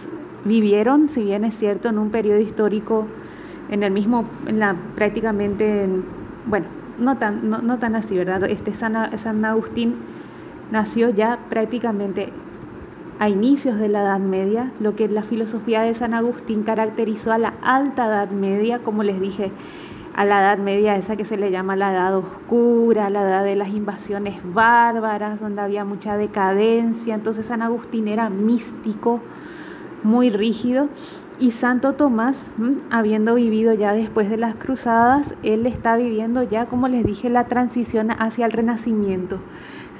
[0.43, 3.05] vivieron, si bien es cierto, en un periodo histórico
[3.69, 5.87] en el mismo, en la, prácticamente,
[6.45, 6.65] bueno,
[6.97, 8.43] no tan, no, tan así, ¿verdad?
[8.45, 9.95] Este San, San Agustín
[10.71, 12.31] nació ya prácticamente
[13.19, 17.37] a inicios de la Edad Media, lo que la filosofía de San Agustín caracterizó a
[17.37, 19.51] la alta Edad Media, como les dije,
[20.15, 23.55] a la Edad Media esa que se le llama la Edad Oscura, la Edad de
[23.55, 27.15] las invasiones bárbaras, donde había mucha decadencia.
[27.15, 29.19] Entonces San Agustín era místico,
[30.05, 30.87] muy rígido.
[31.37, 32.37] Y Santo Tomás,
[32.89, 37.49] habiendo vivido ya después de las cruzadas, él está viviendo ya, como les dije, la
[37.49, 39.39] transición hacia el renacimiento.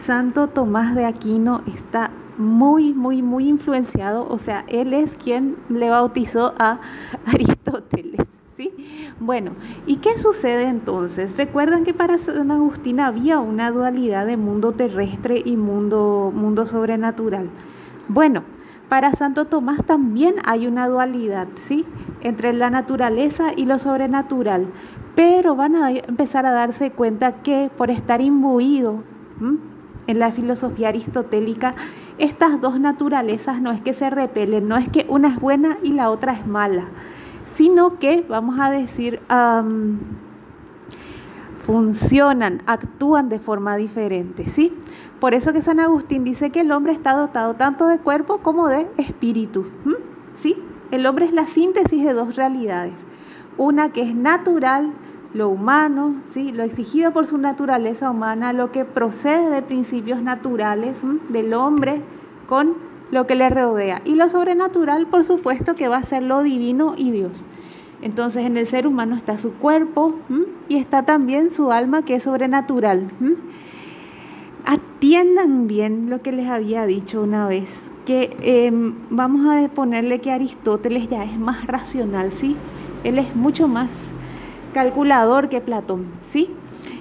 [0.06, 5.90] Santo Tomás de Aquino está muy, muy, muy influenciado, o sea, él es quien le
[5.90, 6.80] bautizó a
[7.26, 8.22] Aristóteles.
[8.56, 8.72] ¿Sí?
[9.20, 9.52] Bueno,
[9.86, 11.36] ¿y qué sucede entonces?
[11.36, 17.50] Recuerdan que para San Agustín había una dualidad de mundo terrestre y mundo, mundo sobrenatural.
[18.08, 18.44] Bueno,
[18.90, 21.86] para Santo Tomás también hay una dualidad, ¿sí?
[22.22, 24.68] Entre la naturaleza y lo sobrenatural.
[25.16, 29.04] Pero van a empezar a darse cuenta que por estar imbuido
[30.08, 31.74] en la filosofía aristotélica,
[32.18, 35.94] estas dos naturalezas no es que se repelen, no es que una es buena y
[35.94, 36.88] la otra es mala,
[37.52, 39.22] sino que, vamos a decir,
[41.66, 44.74] funcionan, actúan de forma diferente, ¿sí?
[45.20, 48.68] Por eso que San Agustín dice que el hombre está dotado tanto de cuerpo como
[48.68, 49.64] de espíritu,
[50.38, 50.56] ¿sí?
[50.92, 53.06] El hombre es la síntesis de dos realidades,
[53.58, 54.94] una que es natural,
[55.36, 56.54] lo humano, ¿sí?
[56.54, 60.96] lo exigido por su naturaleza humana, lo que procede de principios naturales
[61.28, 62.02] del hombre
[62.48, 62.76] con
[63.12, 64.02] lo que le rodea.
[64.06, 67.34] Y lo sobrenatural, por supuesto, que va a ser lo divino y Dios.
[68.02, 70.16] Entonces en el ser humano está su cuerpo
[70.70, 73.12] y está también su alma que es sobrenatural.
[74.66, 80.32] Atiendan bien lo que les había dicho una vez, que em, vamos a ponerle que
[80.32, 82.56] Aristóteles ya es más racional, ¿sí?
[83.04, 83.92] Él es mucho más
[84.74, 86.50] calculador que Platón, ¿sí?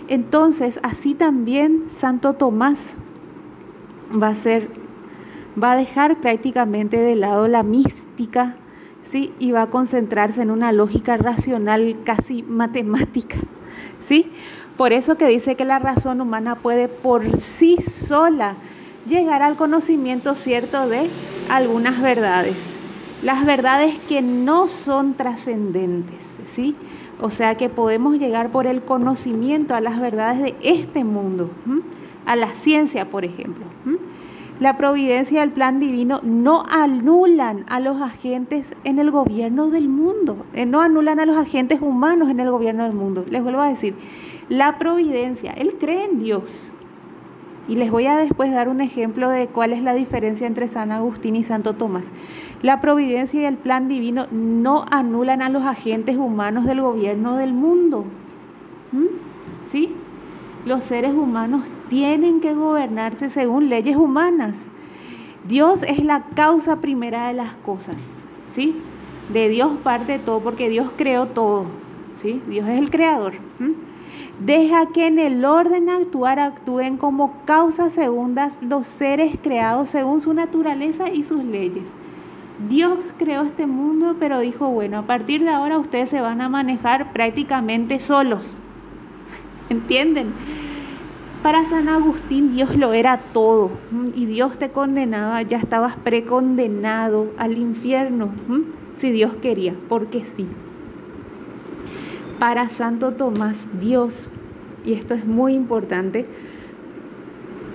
[0.08, 2.98] Entonces, así también Santo Tomás
[4.12, 4.68] va a ser,
[5.60, 8.56] va a dejar prácticamente de lado la mística,
[9.02, 9.32] ¿sí?
[9.38, 13.38] Y va a concentrarse en una lógica racional casi matemática,
[14.00, 14.30] ¿sí?
[14.76, 18.56] Por eso que dice que la razón humana puede por sí sola
[19.06, 21.08] llegar al conocimiento cierto de
[21.48, 22.56] algunas verdades.
[23.22, 26.18] Las verdades que no son trascendentes,
[26.56, 26.74] ¿sí?
[27.20, 31.50] O sea que podemos llegar por el conocimiento a las verdades de este mundo,
[32.26, 33.64] a la ciencia, por ejemplo.
[34.60, 39.88] La providencia y el plan divino no anulan a los agentes en el gobierno del
[39.88, 43.24] mundo, eh, no anulan a los agentes humanos en el gobierno del mundo.
[43.28, 43.96] Les vuelvo a decir,
[44.48, 46.72] la providencia, Él cree en Dios.
[47.66, 50.92] Y les voy a después dar un ejemplo de cuál es la diferencia entre San
[50.92, 52.04] Agustín y Santo Tomás.
[52.60, 57.54] La providencia y el plan divino no anulan a los agentes humanos del gobierno del
[57.54, 58.04] mundo.
[58.92, 59.06] ¿Mm?
[59.72, 59.94] ¿Sí?
[60.66, 64.66] Los seres humanos tienen que gobernarse según leyes humanas.
[65.48, 67.96] Dios es la causa primera de las cosas.
[68.54, 68.76] ¿Sí?
[69.32, 71.64] De Dios parte todo porque Dios creó todo.
[72.14, 72.42] ¿Sí?
[72.46, 73.34] Dios es el creador.
[74.40, 80.34] Deja que en el orden actuar actúen como causas segundas los seres creados según su
[80.34, 81.84] naturaleza y sus leyes.
[82.68, 86.48] Dios creó este mundo, pero dijo, bueno, a partir de ahora ustedes se van a
[86.48, 88.58] manejar prácticamente solos.
[89.68, 90.32] ¿Entienden?
[91.42, 93.70] Para San Agustín Dios lo era todo
[94.16, 98.30] y Dios te condenaba, ya estabas precondenado al infierno,
[98.96, 100.48] si Dios quería, porque sí
[102.38, 104.28] para Santo Tomás Dios,
[104.84, 106.26] y esto es muy importante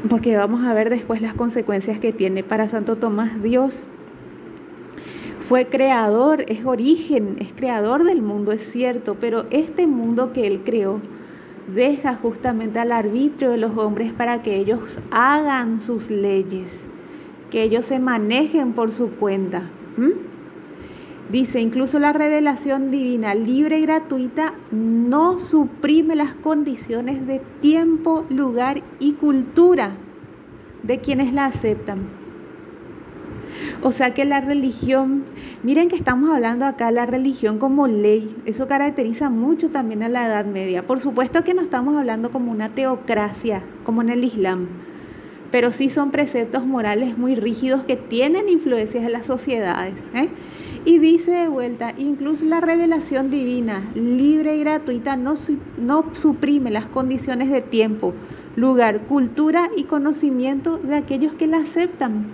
[0.08, 3.84] porque vamos a ver después las consecuencias que tiene para Santo Tomás Dios.
[5.48, 10.62] Fue creador, es origen, es creador del mundo, es cierto, pero este mundo que él
[10.64, 11.02] creó
[11.74, 16.84] deja justamente al arbitrio de los hombres para que ellos hagan sus leyes,
[17.50, 19.64] que ellos se manejen por su cuenta.
[21.30, 28.82] Dice, incluso la revelación divina libre y gratuita no suprime las condiciones de tiempo, lugar
[29.00, 29.92] y cultura
[30.82, 32.20] de quienes la aceptan.
[33.84, 35.24] O sea que la religión,
[35.62, 40.26] miren que estamos hablando acá la religión como ley, eso caracteriza mucho también a la
[40.26, 40.88] Edad Media.
[40.88, 44.68] Por supuesto que no estamos hablando como una teocracia, como en el Islam,
[45.52, 50.00] pero sí son preceptos morales muy rígidos que tienen influencias en las sociedades.
[50.16, 50.30] ¿eh?
[50.90, 55.36] Y dice de vuelta, incluso la revelación divina, libre y gratuita, no,
[55.78, 58.16] no suprime las condiciones de tiempo,
[58.56, 62.26] lugar, cultura y conocimiento de aquellos que la aceptan.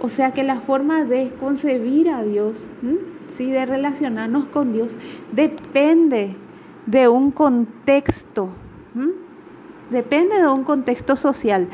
[0.00, 2.68] O sea que la forma de concebir a Dios,
[3.26, 3.50] ¿sí?
[3.50, 4.94] de relacionarnos con Dios,
[5.32, 6.36] depende
[6.86, 8.50] de un contexto.
[9.90, 11.68] Depende de un contexto social.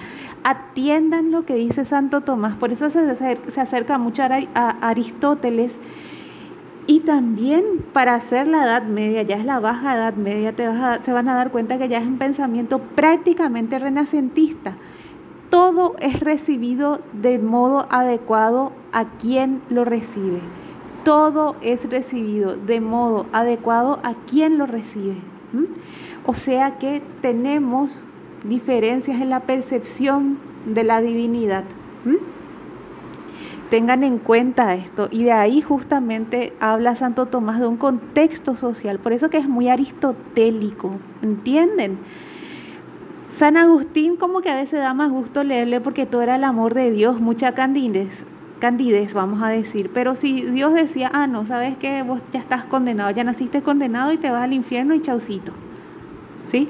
[0.44, 2.56] Atiendan lo que dice Santo Tomás.
[2.56, 5.78] Por eso se acerca mucho a Aristóteles.
[6.86, 10.68] Y también para hacer la Edad Media, ya es la baja Edad Media, te
[11.02, 14.76] se van a dar cuenta que ya es un pensamiento prácticamente renacentista.
[15.54, 20.40] todo es recibido de modo adecuado a quien lo recibe.
[21.04, 25.14] Todo es recibido de modo adecuado a quien lo recibe.
[26.26, 28.04] O sea que tenemos
[28.44, 31.64] diferencias en la percepción de la divinidad.
[33.70, 35.08] Tengan en cuenta esto.
[35.10, 39.48] Y de ahí justamente habla Santo Tomás de un contexto social, por eso que es
[39.48, 41.98] muy aristotélico, ¿entienden?
[43.28, 46.72] San Agustín como que a veces da más gusto leerle porque todo era el amor
[46.72, 48.26] de Dios, mucha candidez,
[48.60, 52.64] candidez vamos a decir, pero si Dios decía, ah, no, sabes que vos ya estás
[52.64, 55.52] condenado, ya naciste condenado y te vas al infierno y chaucito,
[56.46, 56.68] ¿sí?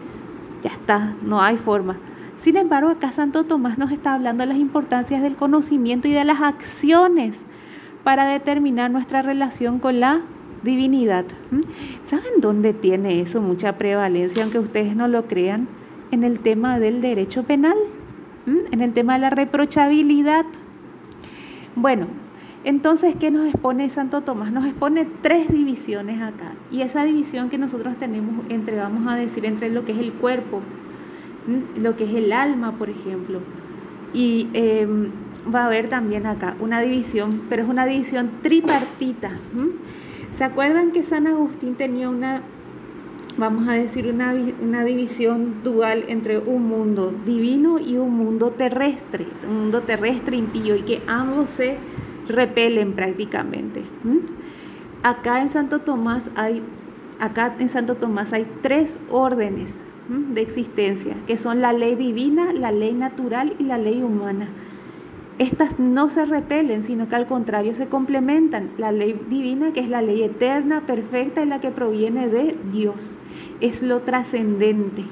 [0.63, 1.97] Ya está, no hay forma.
[2.39, 6.25] Sin embargo, acá Santo Tomás nos está hablando de las importancias del conocimiento y de
[6.25, 7.45] las acciones
[8.03, 10.21] para determinar nuestra relación con la
[10.63, 11.25] divinidad.
[12.07, 15.69] ¿Saben dónde tiene eso mucha prevalencia, aunque ustedes no lo crean?
[16.11, 17.77] En el tema del derecho penal,
[18.47, 20.45] en el tema de la reprochabilidad.
[21.77, 22.07] Bueno,
[22.65, 24.51] entonces, ¿qué nos expone Santo Tomás?
[24.51, 26.55] Nos expone tres divisiones acá.
[26.71, 30.13] Y esa división que nosotros tenemos entre, vamos a decir, entre lo que es el
[30.15, 30.63] cuerpo,
[31.77, 33.41] lo que es el alma, por ejemplo.
[34.15, 35.11] Y em,
[35.55, 39.33] va a haber también acá una división, pero es una división tripartita.
[40.35, 42.41] ¿Se acuerdan que San Agustín tenía una,
[43.37, 49.27] vamos a decir, una, una división dual entre un mundo divino y un mundo terrestre,
[49.47, 51.77] un mundo terrestre impío, y que ambos se
[52.29, 53.83] repelen prácticamente?
[55.03, 56.63] Acá en Santo Tomás hay,
[57.21, 59.71] acá en Santo Tomás hay tres órdenes
[60.09, 64.49] de existencia, que son la ley divina, la ley natural y la ley humana.
[65.39, 68.71] Estas no se repelen, sino que al contrario se complementan.
[68.79, 73.17] La ley divina, que es la ley eterna, perfecta y la que proviene de Dios,
[73.61, 75.05] es lo trascendente.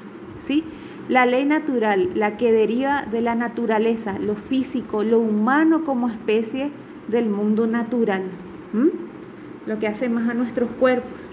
[0.45, 0.63] ¿sí?
[1.09, 6.71] La ley natural, la que deriva de la naturaleza, lo físico, lo humano como especie
[7.07, 8.31] del mundo natural,
[9.65, 11.27] lo que hace más a nuestros cuerpos.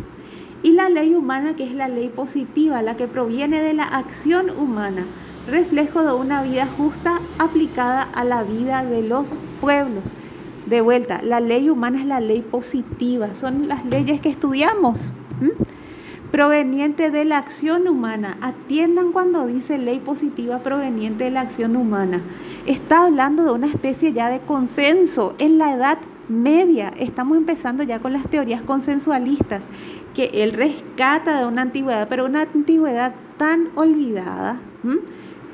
[0.63, 4.51] Y la ley humana que es la ley positiva, la que proviene de la acción
[4.51, 5.07] humana,
[5.49, 10.13] reflejo de una vida justa aplicada a la vida de los pueblos.
[10.67, 15.11] De vuelta, la ley humana es la ley positiva, son las leyes que estudiamos,
[16.31, 18.37] proveniente de la acción humana.
[18.41, 22.23] Atiendan cuando dice ley positiva proveniente de la acción humana.
[22.67, 26.93] Está hablando de una especie ya de consenso en la edad media.
[26.97, 29.63] Estamos empezando ya con las teorías consensualistas,
[30.15, 34.59] que él rescata de una antigüedad, pero una antigüedad tan olvidada,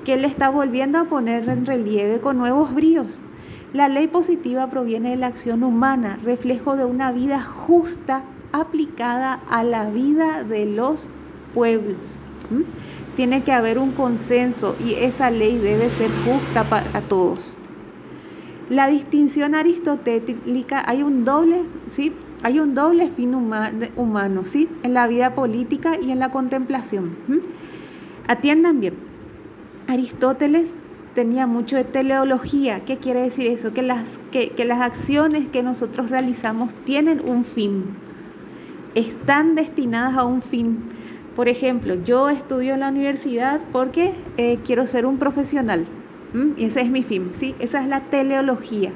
[0.05, 3.23] que él está volviendo a poner en relieve con nuevos bríos.
[3.73, 9.65] La ley positiva proviene de la acción humana, reflejo de una vida justa aplicada a
[9.65, 11.09] la vida de los
[11.55, 11.99] pueblos.
[13.17, 17.57] Tiene que haber un consenso y esa ley debe ser justa para todos.
[18.69, 22.13] La distinción aristotélica, hay un doble, ¿sí?
[22.43, 24.69] Hay un doble fin humano, ¿sí?
[24.83, 27.17] En la vida política y en la contemplación.
[28.29, 28.95] Atiendan bien.
[29.89, 30.71] Aristóteles
[31.15, 32.85] tenía mucho de teleología.
[32.85, 33.73] ¿Qué quiere decir eso?
[33.73, 37.85] Que las, que, las acciones que nosotros realizamos tienen un fin.
[38.97, 40.79] Están destinadas a un fin.
[41.37, 45.87] Por ejemplo, yo estudio en la universidad porque eh, quiero ser un profesional.
[46.57, 47.55] Y ese es mi fin, ¿sí?
[47.59, 48.93] Esa es la teleología.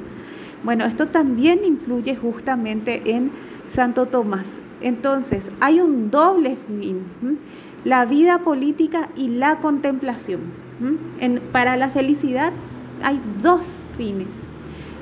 [0.65, 3.31] Bueno, esto también influye justamente en
[3.69, 4.61] Santo Tomás.
[4.81, 7.05] Entonces, hay un doble fin,
[7.85, 10.41] la vida política y la contemplación.
[11.53, 12.53] para la felicidad
[13.03, 13.67] hay dos
[13.99, 14.29] fines,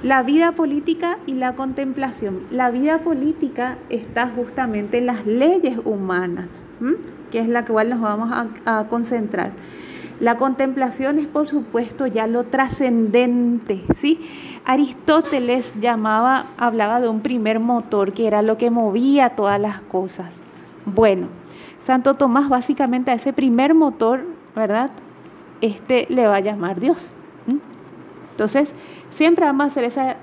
[0.03, 2.43] la vida política y la contemplación.
[2.51, 6.65] La vida política está justamente en las leyes humanas,
[7.31, 8.31] que es la cual nos vamos
[8.65, 9.53] a concentrar.
[10.21, 14.21] La contemplación es, por supuesto, ya lo trascendente, ¿sí?
[14.65, 20.31] Aristóteles llamaba, hablaba de un primer motor que era lo que movía todas las cosas.
[20.85, 21.29] Bueno,
[21.85, 24.25] Santo Tomás básicamente a ese primer motor,
[24.57, 24.91] ¿verdad?
[25.61, 27.11] Este le va a llamar Dios.
[28.33, 28.69] Entonces,
[29.11, 30.17] siempre vamos a hacer esa,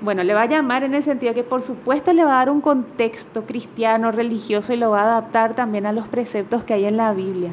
[0.00, 2.50] bueno, le va a llamar en el sentido que por supuesto le va a dar
[2.50, 6.84] un contexto cristiano, religioso y lo va a adaptar también a los preceptos que hay
[6.84, 7.50] en la Biblia.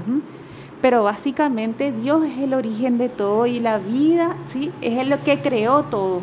[0.82, 4.72] Pero básicamente Dios es el origen de todo y la vida, ¿sí?
[4.82, 6.22] Es lo que creó todo.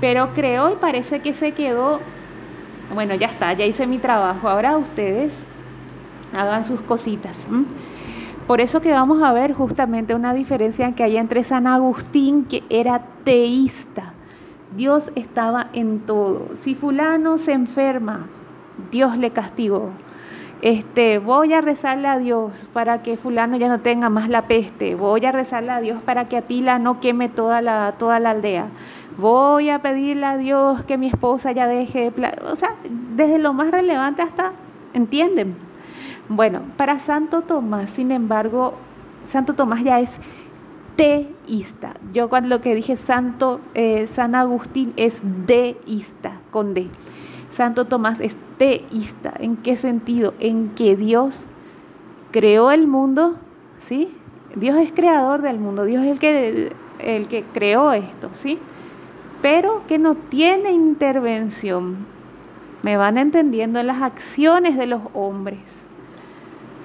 [0.00, 2.00] Pero creó y parece que se quedó,
[2.94, 4.48] bueno, ya está, ya hice mi trabajo.
[4.48, 5.32] Ahora ustedes
[6.34, 7.36] hagan sus cositas.
[8.46, 12.64] Por eso que vamos a ver justamente una diferencia que hay entre San Agustín, que
[12.70, 14.14] era teísta.
[14.76, 16.48] Dios estaba en todo.
[16.54, 18.26] Si fulano se enferma,
[18.90, 19.90] Dios le castigó.
[20.62, 24.94] este, voy a rezarle a Dios para que fulano ya no tenga más la peste,
[24.94, 28.68] voy a rezarle a Dios para que Atila no queme toda la, toda la aldea,
[29.18, 32.12] voy a pedirle a Dios que mi esposa ya deje,
[32.48, 32.76] o sea,
[33.16, 34.52] desde lo más relevante hasta,
[34.94, 35.56] ¿entienden?
[36.28, 38.74] Bueno, para Santo Tomás, sin embargo,
[39.24, 40.18] Santo Tomás ya es
[40.96, 41.94] teísta.
[42.12, 46.88] Yo cuando lo que dije Santo eh, San Agustín es deísta, con D.
[47.50, 49.34] Santo Tomás es teísta.
[49.38, 50.34] ¿En qué sentido?
[50.38, 51.46] En que Dios
[52.30, 53.36] creó el mundo,
[53.78, 54.14] ¿sí?
[54.54, 58.58] Dios es creador del mundo, Dios es el que, el que creó esto, ¿sí?
[59.40, 62.06] Pero que no tiene intervención.
[62.82, 65.81] Me van entendiendo en las acciones de los hombres.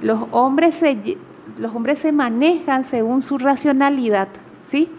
[0.01, 1.17] Los hombres se,
[1.57, 4.27] los hombres se manejan según su racionalidad,
[4.63, 4.89] ¿sí?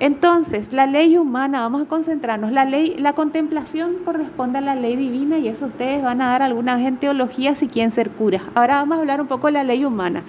[0.00, 4.96] Entonces, la ley humana, vamos a concentrarnos, la ley, la contemplación corresponde a la ley
[4.96, 8.42] divina y eso ustedes van a dar alguna vez en teología si quieren ser curas.
[8.54, 10.22] Ahora vamos a hablar un poco de la ley humana.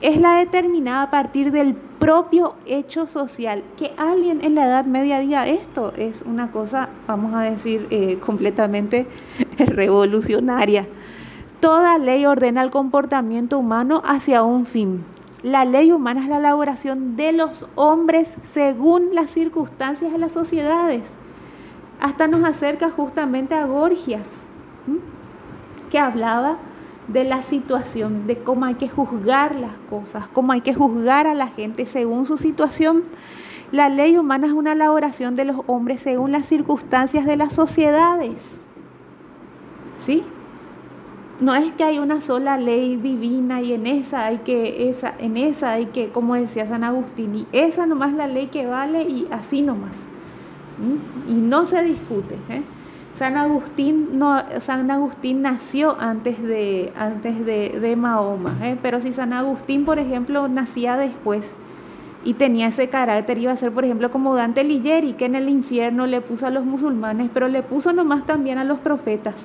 [0.00, 3.62] Es la determinada a partir del propio hecho social.
[3.76, 9.06] Que alguien en la Edad Media esto es una cosa, vamos a decir, eh, completamente
[9.58, 10.86] revolucionaria.
[11.60, 15.04] Toda ley ordena el comportamiento humano hacia un fin.
[15.42, 21.02] La ley humana es la elaboración de los hombres según las circunstancias de las sociedades.
[22.00, 24.26] Hasta nos acerca justamente a Gorgias,
[25.90, 26.56] que hablaba
[27.08, 31.34] de la situación, de cómo hay que juzgar las cosas, cómo hay que juzgar a
[31.34, 33.04] la gente según su situación.
[33.70, 38.38] La ley humana es una elaboración de los hombres según las circunstancias de las sociedades.
[40.06, 40.24] ¿Sí?
[41.40, 45.36] No es que hay una sola ley divina y en esa hay que, esa, en
[45.36, 49.26] esa hay que, como decía San Agustín, y esa nomás la ley que vale y
[49.30, 49.92] así nomás.
[51.28, 52.36] Y no se discute.
[52.48, 52.62] ¿eh?
[53.16, 58.76] San Agustín, no, San Agustín nació antes de, antes de, Mahoma, ¿eh?
[58.80, 61.42] pero si San Agustín, por ejemplo, nacía después
[62.22, 65.48] y tenía ese carácter, iba a ser, por ejemplo, como Dante Ligieri, que en el
[65.48, 69.36] infierno le puso a los musulmanes, pero le puso nomás también a los profetas.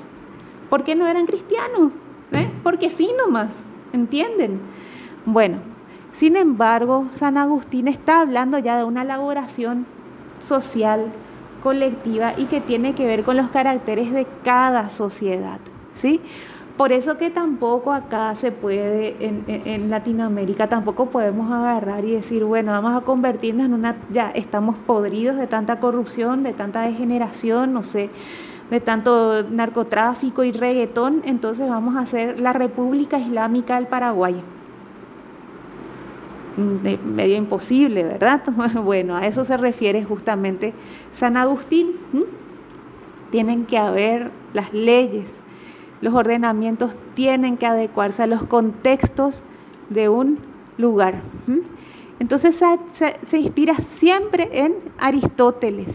[0.69, 1.93] ¿Por qué no eran cristianos?
[2.31, 2.49] ¿Eh?
[2.63, 3.51] Porque sí nomás,
[3.93, 4.59] ¿entienden?
[5.25, 5.59] Bueno,
[6.13, 9.85] sin embargo, San Agustín está hablando ya de una elaboración
[10.39, 11.11] social,
[11.61, 15.59] colectiva y que tiene que ver con los caracteres de cada sociedad,
[15.93, 16.21] ¿sí?
[16.77, 22.43] Por eso que tampoco acá se puede, en, en, Latinoamérica, tampoco podemos agarrar y decir,
[22.43, 27.71] bueno, vamos a convertirnos en una, ya estamos podridos de tanta corrupción, de tanta degeneración,
[27.71, 28.09] no sé,
[28.69, 34.35] de tanto narcotráfico y reggaetón, entonces vamos a hacer la República Islámica del Paraguay.
[36.83, 38.41] De medio imposible, ¿verdad?
[38.83, 40.73] Bueno, a eso se refiere justamente
[41.15, 41.91] San Agustín.
[43.29, 45.33] Tienen que haber las leyes,
[46.01, 49.43] los ordenamientos tienen que adecuarse a los contextos
[49.89, 50.39] de un
[50.77, 51.21] lugar.
[52.19, 55.87] Entonces se, inspira siempre en Aristóteles.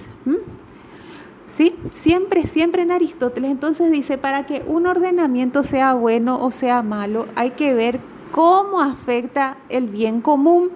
[1.91, 3.51] Siempre, siempre en Aristóteles.
[3.51, 8.01] Entonces dice, para que un ordenamiento sea bueno o sea malo, hay que ver
[8.33, 10.71] cómo afecta el bien común.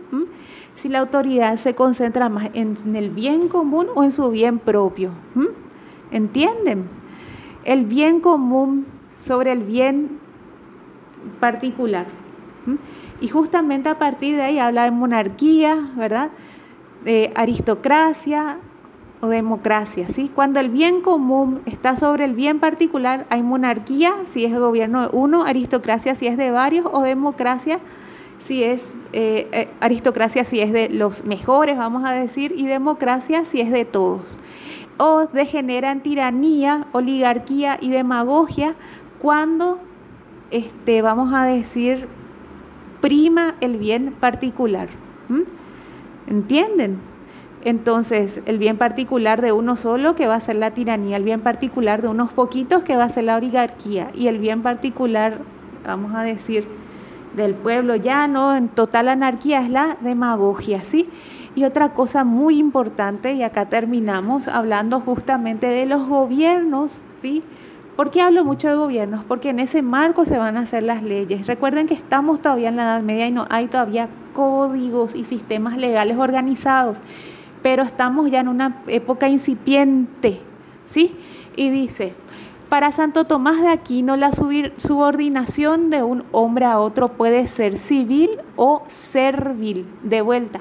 [0.76, 5.12] Si la autoridad se concentra más en el bien común o en su bien propio.
[6.10, 6.88] ¿Entienden?
[7.64, 8.86] El bien común
[9.18, 10.18] sobre el bien
[11.40, 12.06] particular.
[13.20, 16.30] Y justamente a partir de ahí habla de monarquía, ¿verdad?
[17.04, 18.58] De aristocracia,
[19.28, 20.06] democracia.
[20.12, 20.30] ¿sí?
[20.34, 25.08] Cuando el bien común está sobre el bien particular, hay monarquía si es gobierno de
[25.12, 27.78] uno, aristocracia si es de varios, o democracia
[28.46, 28.80] si es
[29.12, 33.70] eh, eh, aristocracia si es de los mejores, vamos a decir, y democracia si es
[33.70, 34.38] de todos.
[34.98, 38.74] O degenera en tiranía, oligarquía y demagogia
[39.20, 39.78] cuando,
[40.50, 42.08] este, vamos a decir,
[43.00, 44.88] prima el bien particular.
[46.26, 47.13] ¿Entienden?
[47.64, 51.40] Entonces, el bien particular de uno solo, que va a ser la tiranía, el bien
[51.40, 55.38] particular de unos poquitos, que va a ser la oligarquía, y el bien particular,
[55.86, 56.68] vamos a decir,
[57.34, 61.08] del pueblo llano, en total anarquía, es la demagogia, ¿sí?
[61.54, 66.92] Y otra cosa muy importante, y acá terminamos hablando justamente de los gobiernos,
[67.22, 67.42] ¿sí?
[67.96, 69.24] ¿Por qué hablo mucho de gobiernos?
[69.24, 71.46] Porque en ese marco se van a hacer las leyes.
[71.46, 75.76] Recuerden que estamos todavía en la Edad Media y no hay todavía códigos y sistemas
[75.76, 76.98] legales organizados
[77.64, 80.38] pero estamos ya en una época incipiente,
[80.84, 81.16] ¿sí?
[81.56, 82.12] Y dice,
[82.68, 88.28] para Santo Tomás de Aquino, la subordinación de un hombre a otro puede ser civil
[88.56, 90.60] o servil, de vuelta.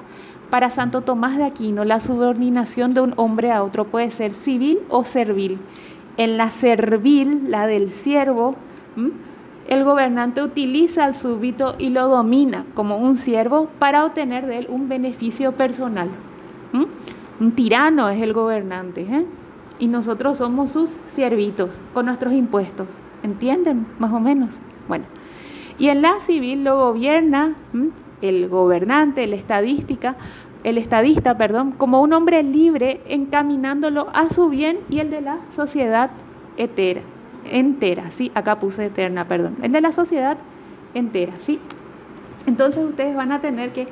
[0.50, 4.80] Para Santo Tomás de Aquino, la subordinación de un hombre a otro puede ser civil
[4.88, 5.60] o servil.
[6.16, 8.56] En la servil, la del siervo,
[9.68, 14.68] el gobernante utiliza al súbdito y lo domina como un siervo para obtener de él
[14.70, 16.10] un beneficio personal.
[17.40, 19.26] Un tirano es el gobernante ¿eh?
[19.80, 22.88] y nosotros somos sus siervitos con nuestros impuestos.
[23.24, 23.88] ¿Entienden?
[24.00, 24.56] Más o menos.
[24.88, 25.06] Bueno,
[25.78, 27.56] y en la civil lo gobierna
[28.22, 30.16] el gobernante, el estadística,
[30.64, 35.40] el estadista, perdón, como un hombre libre encaminándolo a su bien y el de la
[35.50, 36.12] sociedad
[36.58, 37.02] etera
[37.46, 38.32] entera, ¿sí?
[38.36, 39.58] Acá puse eterna, perdón.
[39.62, 40.38] El de la sociedad
[40.94, 41.60] entera, ¿sí?
[42.46, 43.88] Entonces ustedes van a tener que,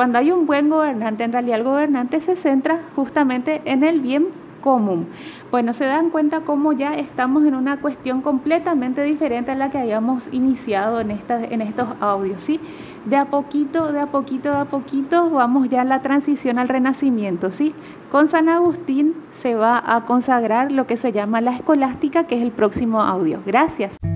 [0.00, 4.28] cuando hay un buen gobernante, en realidad el gobernante se centra justamente en el bien
[4.62, 5.08] común.
[5.50, 9.76] Bueno, se dan cuenta cómo ya estamos en una cuestión completamente diferente a la que
[9.76, 12.60] habíamos iniciado en, en estos audios, ¿sí?
[13.04, 16.70] De a poquito, de a poquito, de a poquito vamos ya a la transición al
[16.70, 17.74] renacimiento, ¿sí?
[18.10, 22.42] Con San Agustín se va a consagrar lo que se llama la escolástica, que es
[22.42, 23.42] el próximo audio.
[23.44, 24.09] Gracias.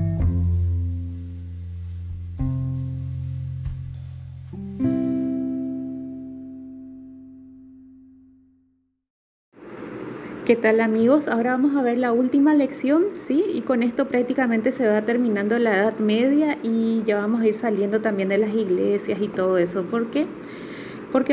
[10.44, 11.26] ¿Qué tal amigos?
[11.26, 13.42] Ahora vamos a ver la última lección, ¿sí?
[13.54, 17.54] Y con esto prácticamente se va terminando la Edad Media y ya vamos a ir
[17.54, 19.84] saliendo también de las iglesias y todo eso.
[19.84, 20.26] ¿Por qué?
[20.26, 20.34] Porque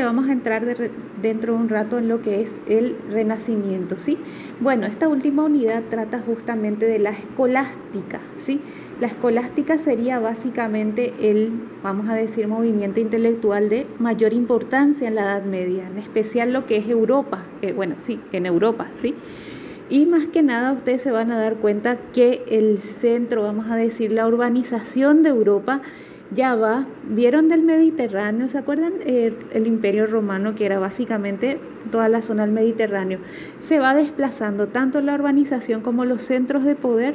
[0.04, 0.64] vamos a entrar
[1.20, 4.16] dentro de un rato en lo que es el Renacimiento, ¿sí?
[4.60, 8.60] Bueno, esta última unidad trata justamente de la escolástica, ¿sí?
[9.00, 11.50] La escolástica sería básicamente el,
[11.82, 16.64] vamos a decir, movimiento intelectual de mayor importancia en la Edad Media, en especial lo
[16.64, 19.16] que es Europa, eh, bueno, sí, en Europa, ¿sí?
[19.90, 23.74] Y más que nada ustedes se van a dar cuenta que el centro, vamos a
[23.74, 25.82] decir, la urbanización de Europa
[26.34, 28.94] ya va, vieron del Mediterráneo, ¿se acuerdan?
[29.04, 31.58] El, el, imperio romano, que era básicamente
[31.90, 33.18] toda la zona del Mediterráneo,
[33.62, 37.14] se va desplazando tanto la urbanización como los centros de poder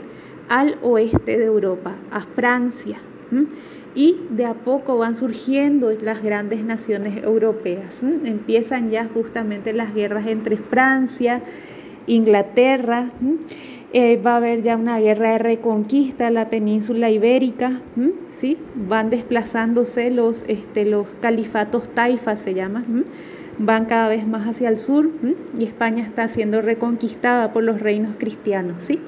[0.49, 2.97] al oeste de Europa, a Francia.
[3.93, 8.03] Y de a poco van surgiendo las grandes naciones europeas.
[8.03, 11.41] Empiezan ya justamente las guerras entre Francia,
[12.05, 13.11] Inglaterra.
[13.93, 17.81] Eh, va a haber ya una guerra de reconquista en la península ibérica.
[18.37, 18.57] ¿sí?
[18.75, 22.83] Van desplazándose los, este, los califatos taifas, se llama.
[23.57, 25.09] Van cada vez más hacia el sur
[25.57, 28.81] y España está siendo reconquistada por los reinos cristianos.
[28.81, 28.99] ¿sí?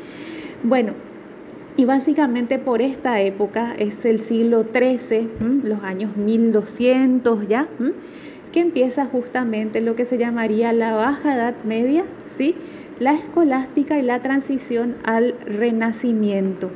[0.63, 0.93] Bueno,
[1.79, 5.29] y básicamente por esta época es el siglo XIII,
[5.63, 7.69] los años 1200 ya,
[8.51, 12.03] que empieza justamente lo que se llamaría la Baja Edad Media,
[12.37, 12.55] ¿sí?
[12.99, 16.69] La escolástica y la transición al Renacimiento.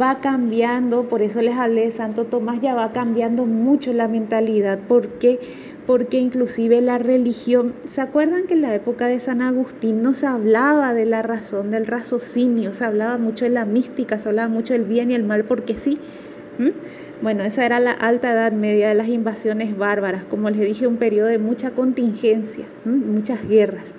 [0.00, 4.80] Va cambiando, por eso les hablé de Santo Tomás, ya va cambiando mucho la mentalidad,
[4.88, 5.38] porque
[5.86, 10.26] porque inclusive la religión, ¿se acuerdan que en la época de San Agustín no se
[10.26, 14.72] hablaba de la razón, del raciocinio, se hablaba mucho de la mística, se hablaba mucho
[14.72, 16.00] del bien y el mal porque sí?
[17.22, 20.96] Bueno, esa era la alta edad media de las invasiones bárbaras, como les dije, un
[20.96, 23.94] periodo de mucha contingencia, muchas guerras.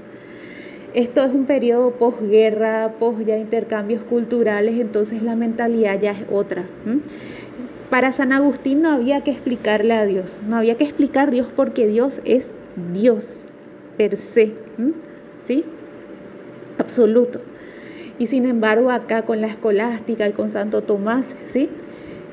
[0.93, 6.63] Esto es un periodo posguerra, pos ya intercambios culturales, entonces la mentalidad ya es otra.
[7.89, 11.87] Para San Agustín no había que explicarle a Dios, no había que explicar Dios porque
[11.87, 12.47] Dios es
[12.93, 13.25] Dios
[13.97, 14.53] per se,
[15.41, 15.65] ¿sí?
[16.77, 17.41] Absoluto.
[18.19, 21.69] Y sin embargo acá con la escolástica y con Santo Tomás, ¿sí?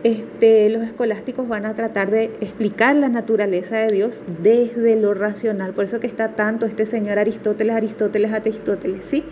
[0.05, 5.73] Este, los escolásticos van a tratar de explicar la naturaleza de Dios desde lo racional.
[5.73, 9.25] Por eso que está tanto este señor Aristóteles, Aristóteles, Aristóteles, ¿sí?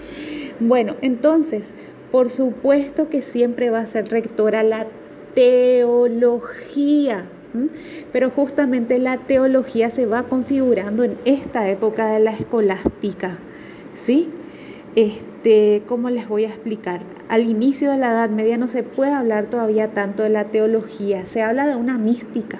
[0.60, 1.64] Bueno, entonces,
[2.10, 4.86] por supuesto que siempre va a ser rectora la
[5.34, 7.26] teología.
[8.10, 13.36] Pero justamente la teología se va configurando en esta época de la escolástica.
[13.94, 14.30] ¿Sí?
[14.94, 17.02] Este, ¿Cómo les voy a explicar?
[17.32, 21.24] Al inicio de la Edad Media no se puede hablar todavía tanto de la teología,
[21.24, 22.58] se habla de una mística.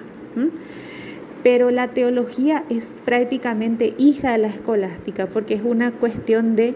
[1.42, 6.74] Pero la teología es prácticamente hija de la escolástica porque es una cuestión de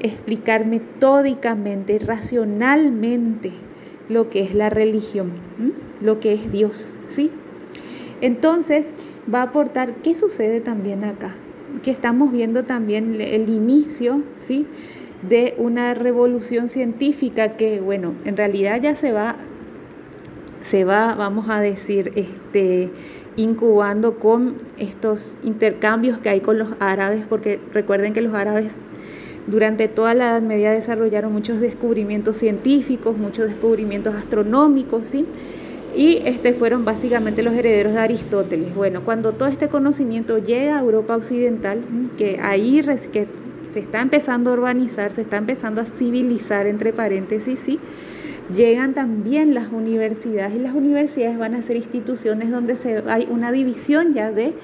[0.00, 3.52] explicar metódicamente, racionalmente
[4.10, 5.32] lo que es la religión,
[6.02, 7.30] lo que es Dios, ¿sí?
[8.20, 8.88] Entonces
[9.34, 11.34] va a aportar, ¿qué sucede también acá?
[11.82, 14.66] Que estamos viendo también el inicio, ¿sí?
[15.28, 19.36] De una revolución científica que, bueno, en realidad ya se va,
[20.62, 22.90] se va, vamos a decir, este,
[23.36, 28.72] incubando con estos intercambios que hay con los árabes, porque recuerden que los árabes
[29.46, 35.26] durante toda la Edad Media desarrollaron muchos descubrimientos científicos, muchos descubrimientos astronómicos, ¿sí?
[35.94, 38.74] Y este fueron básicamente los herederos de Aristóteles.
[38.74, 41.82] Bueno, cuando todo este conocimiento llega a Europa Occidental,
[42.16, 42.80] que ahí
[43.12, 43.26] que
[43.72, 47.80] se está empezando a urbanizar, se está empezando a civilizar, entre paréntesis, ¿sí?
[48.54, 53.52] llegan también las universidades y las universidades van a ser instituciones donde se, hay una
[53.52, 54.54] división ya de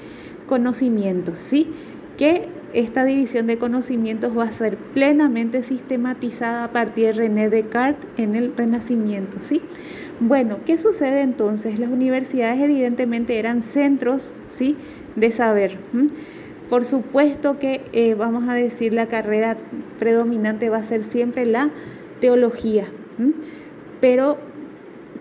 [0.46, 1.68] conocimientos, ¿sí?
[2.16, 8.10] Que esta división de conocimientos va a ser plenamente sistematizada a partir de René Descartes
[8.16, 9.62] en el Renacimiento, ¿sí?
[10.20, 11.78] Bueno, ¿qué sucede entonces?
[11.78, 14.76] Las universidades evidentemente eran centros, ¿sí?
[15.16, 15.78] De saber.
[16.68, 19.56] Por supuesto que eh, vamos a decir la carrera
[19.98, 21.70] predominante va a ser siempre la
[22.20, 22.84] teología,
[24.00, 24.36] pero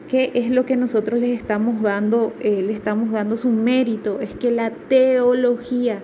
[0.10, 2.34] ¿qué es lo que nosotros les estamos dando?
[2.42, 6.02] Eh, le estamos dando su mérito, es que la teología,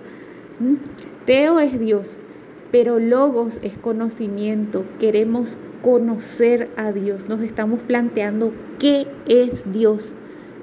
[1.26, 2.16] teo es Dios,
[2.72, 10.14] pero logos es conocimiento, queremos conocer a Dios, nos estamos planteando qué es Dios,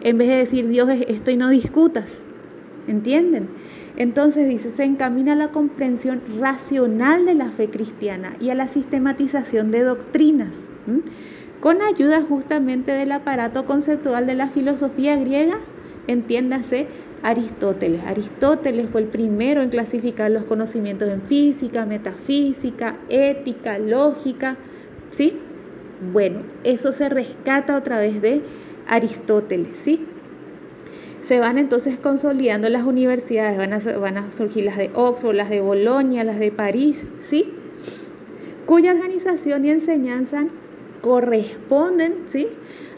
[0.01, 2.17] en vez de decir Dios es esto y no discutas,
[2.87, 3.49] ¿entienden?
[3.97, 8.67] Entonces dice, se encamina a la comprensión racional de la fe cristiana y a la
[8.67, 10.63] sistematización de doctrinas,
[11.59, 15.57] con ayuda justamente del aparato conceptual de la filosofía griega,
[16.07, 16.87] entiéndase
[17.23, 18.03] Aristóteles.
[18.05, 24.57] Aristóteles fue el primero en clasificar los conocimientos en física, metafísica, ética, lógica,
[25.11, 25.37] ¿sí?
[26.11, 28.41] Bueno, eso se rescata otra vez de
[28.87, 30.07] Aristóteles, ¿sí?
[31.31, 35.49] Se van entonces consolidando las universidades, van a, van a surgir las de Oxford, las
[35.49, 37.53] de Bolonia, las de París, ¿sí?
[38.65, 40.47] Cuya organización y enseñanza
[40.99, 42.49] corresponden, ¿sí?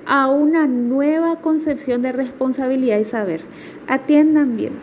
[0.08, 3.42] a una nueva concepción de responsabilidad y saber.
[3.86, 4.74] Atiendan bien,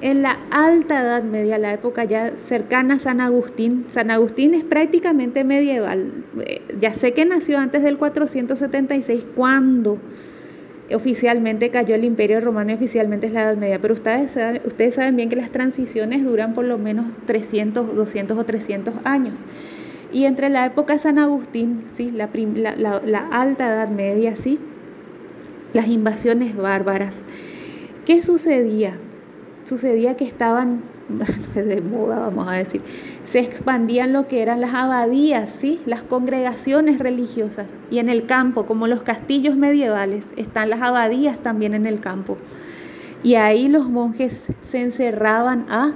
[0.00, 4.64] en la alta Edad Media, la época ya cercana a San Agustín, San Agustín es
[4.64, 9.98] prácticamente medieval, eh, ya sé que nació antes del 476, cuando
[10.94, 14.94] oficialmente cayó el Imperio Romano y oficialmente es la Edad Media, pero ustedes saben, ustedes
[14.94, 19.34] saben bien que las transiciones duran por lo menos 300, 200 o 300 años.
[20.10, 22.10] Y entre la época de San Agustín, ¿sí?
[22.10, 22.30] la,
[22.76, 24.58] la alta Edad Media, ¿sí?
[25.74, 27.12] las invasiones bárbaras,
[28.06, 28.96] ¿qué sucedía?
[29.68, 30.82] sucedía que estaban
[31.54, 32.82] de moda, vamos a decir,
[33.24, 35.80] se expandían lo que eran las abadías, ¿sí?
[35.86, 37.66] las congregaciones religiosas.
[37.90, 42.36] Y en el campo, como los castillos medievales, están las abadías también en el campo.
[43.22, 45.94] Y ahí los monjes se encerraban a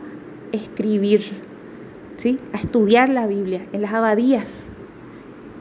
[0.50, 1.42] escribir,
[2.16, 2.38] ¿sí?
[2.52, 4.64] a estudiar la Biblia en las abadías.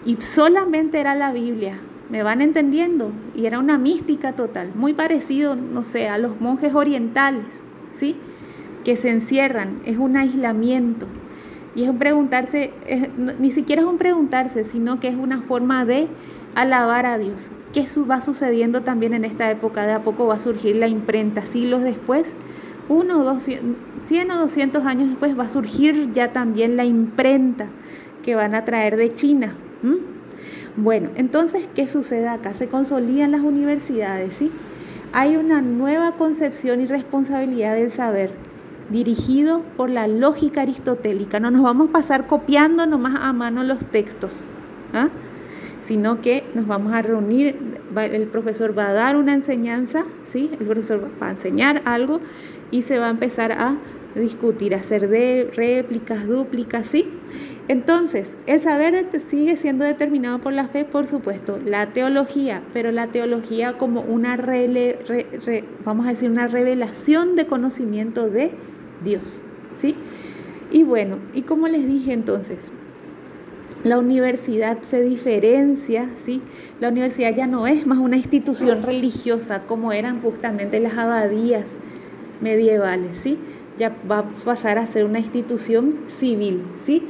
[0.05, 1.77] Y solamente era la Biblia,
[2.09, 3.11] ¿me van entendiendo?
[3.35, 7.61] Y era una mística total, muy parecido, no sé, a los monjes orientales.
[7.93, 8.15] ¿sí?
[8.83, 11.07] Que se encierran, es un aislamiento.
[11.75, 12.71] Y es un preguntarse,
[13.39, 16.07] ni siquiera es un preguntarse, sino que es una forma de
[16.55, 17.49] alabar a Dios.
[17.73, 19.85] ¿Qué va sucediendo también en esta época?
[19.85, 21.41] De a poco va a surgir la imprenta.
[21.41, 22.25] Siglos después,
[22.89, 27.67] uno dos, 100 o 200 años después, va a surgir ya también la imprenta
[28.23, 29.55] que van a traer de China.
[30.75, 32.53] Bueno, entonces, ¿qué sucede acá?
[32.53, 34.51] Se consolidan las universidades, ¿sí?
[35.13, 38.31] hay una nueva concepción y responsabilidad del saber
[38.91, 41.39] dirigido por la lógica aristotélica.
[41.39, 44.43] No nos vamos a pasar copiando nomás a mano los textos,
[44.93, 45.09] ¿ah?
[45.79, 50.51] sino que nos vamos a reunir, el profesor va a dar una enseñanza, ¿sí?
[50.59, 52.19] el profesor va a enseñar algo
[52.69, 53.77] y se va a empezar a
[54.15, 57.07] discutir, hacer de réplicas, dúplicas, ¿sí?
[57.67, 63.07] Entonces, el saber sigue siendo determinado por la fe, por supuesto, la teología, pero la
[63.07, 64.35] teología como una,
[65.85, 68.51] vamos a decir, una revelación de conocimiento de
[69.03, 69.41] Dios,
[69.75, 69.95] ¿sí?
[70.71, 72.71] Y bueno, y como les dije entonces,
[73.83, 76.41] la universidad se diferencia, ¿sí?
[76.79, 81.65] La universidad ya no es más una institución religiosa como eran justamente las abadías
[82.41, 83.37] medievales, ¿sí?
[83.77, 87.03] Ya va a pasar a ser una institución civil, ¿sí?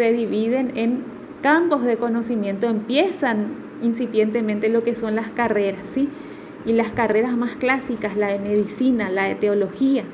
[0.00, 1.04] se dividen en
[1.42, 3.48] campos de conocimiento, empiezan
[3.82, 6.08] incipientemente lo que son las carreras, ¿sí?
[6.66, 10.04] Y las carreras más clásicas, la de medicina, la de teología,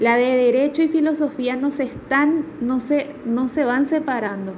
[0.00, 4.54] la de derecho y filosofía no se están, no se, no se van separando.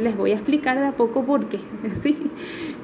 [0.00, 1.60] Les voy a explicar de a poco por qué,
[2.02, 2.30] ¿sí?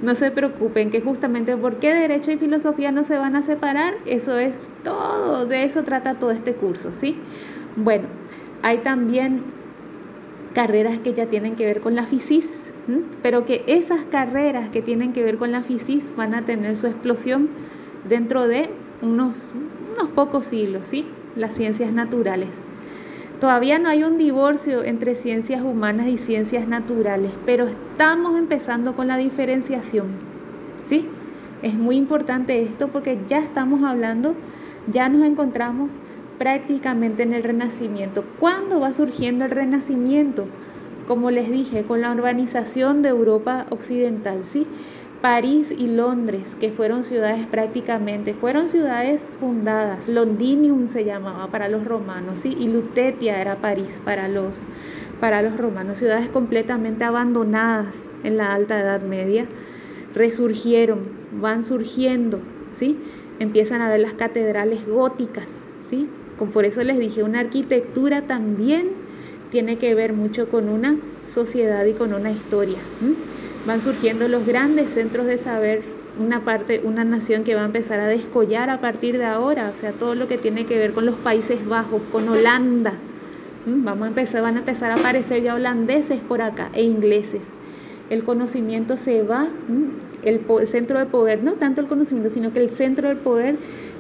[0.03, 3.95] No se preocupen, que justamente por qué derecho y filosofía no se van a separar,
[4.07, 7.17] eso es todo, de eso trata todo este curso, ¿sí?
[7.75, 8.07] Bueno,
[8.63, 9.43] hay también
[10.55, 12.49] carreras que ya tienen que ver con la FISIS,
[13.23, 16.87] pero que esas carreras que tienen que ver con la FISIS van a tener su
[16.87, 17.49] explosión
[18.09, 18.71] dentro de
[19.03, 19.53] unos,
[19.97, 21.07] unos pocos siglos, ¿sí?
[21.37, 22.49] Las ciencias naturales.
[23.41, 29.07] Todavía no hay un divorcio entre ciencias humanas y ciencias naturales, pero estamos empezando con
[29.07, 30.07] la diferenciación,
[30.89, 31.07] ¿sí?
[31.63, 34.35] Es muy importante esto porque ya estamos hablando,
[34.91, 35.93] ya nos encontramos
[36.39, 38.25] prácticamente en el Renacimiento.
[38.41, 40.47] ¿Cuándo va surgiendo el Renacimiento?
[41.07, 44.67] como les dije, con la urbanización de Europa Occidental, ¿sí?
[45.21, 50.09] París y Londres, que fueron ciudades prácticamente, fueron ciudades fundadas.
[50.09, 52.55] Londinium se llamaba para los romanos, ¿sí?
[52.59, 54.57] Y Lutetia era París para los,
[55.21, 57.95] para los romanos, ciudades completamente abandonadas
[58.25, 59.47] en la Alta Edad Media,
[60.15, 61.01] resurgieron,
[61.41, 62.41] van surgiendo,
[62.73, 62.99] ¿sí?
[63.39, 65.47] Empiezan a ver las catedrales góticas,
[65.91, 66.09] ¿sí?
[66.45, 68.91] por eso les dije, una arquitectura también
[69.51, 72.79] tiene que ver mucho con una sociedad y con una historia.
[73.67, 75.83] Van surgiendo los grandes centros de saber,
[76.19, 79.75] una parte, una nación que va a empezar a descollar a partir de ahora, o
[79.75, 82.93] sea, todo lo que tiene que ver con los Países Bajos, con Holanda.
[83.67, 87.43] Vamos a empezar, van a empezar a aparecer ya holandeses por acá e ingleses.
[88.09, 89.49] El conocimiento se va,
[90.23, 93.57] el, el centro de poder, no tanto el conocimiento, sino que el centro del poder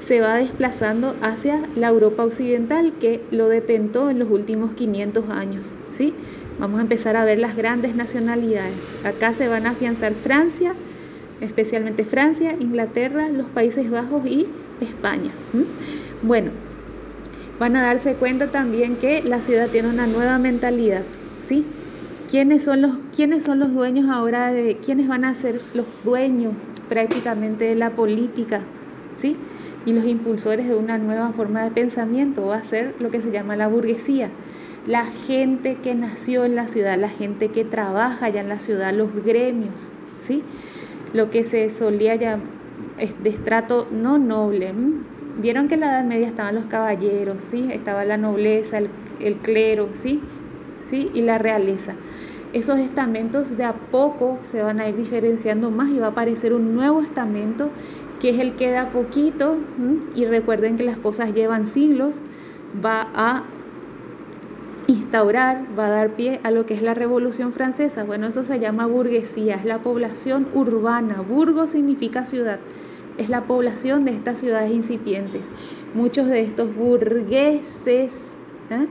[0.06, 5.74] se va desplazando hacia la Europa occidental que lo detentó en los últimos 500 años.
[5.90, 6.14] ¿sí?
[6.58, 8.74] Vamos a empezar a ver las grandes nacionalidades.
[9.04, 10.74] Acá se van a afianzar Francia,
[11.40, 14.46] especialmente Francia, Inglaterra, los Países Bajos y
[14.80, 15.30] España.
[16.22, 16.50] Bueno,
[17.58, 21.02] van a darse cuenta también que la ciudad tiene una nueva mentalidad.
[21.46, 21.64] ¿sí?
[22.30, 26.54] ¿Quiénes son los, quiénes son los dueños ahora de, quiénes van a ser los dueños
[26.88, 28.62] prácticamente de la política?
[29.20, 29.36] ¿sí?
[29.86, 33.30] y los impulsores de una nueva forma de pensamiento va a ser lo que se
[33.30, 34.28] llama la burguesía.
[34.86, 38.92] La gente que nació en la ciudad, la gente que trabaja ya en la ciudad,
[38.92, 40.42] los gremios, ¿sí?
[41.12, 42.56] Lo que se solía llamar
[43.22, 44.72] de estrato no noble.
[45.38, 47.68] Vieron que en la Edad Media estaban los caballeros, ¿sí?
[47.70, 50.20] Estaba la nobleza, el, clero, ¿sí?
[50.88, 51.10] ¿sí?
[51.14, 51.94] Y la realeza.
[52.52, 56.54] Esos estamentos de a poco se van a ir diferenciando más y va a aparecer
[56.54, 57.70] un nuevo estamento
[58.20, 59.58] que es el que da poquito,
[60.14, 62.16] y recuerden que las cosas llevan siglos,
[62.82, 63.44] va a
[64.86, 68.04] instaurar, va a dar pie a lo que es la Revolución Francesa.
[68.04, 71.20] Bueno, eso se llama burguesía, es la población urbana.
[71.20, 72.58] Burgo significa ciudad,
[73.18, 75.42] es la población de estas ciudades incipientes.
[75.94, 78.12] Muchos de estos burgueses
[78.70, 78.86] ¿eh?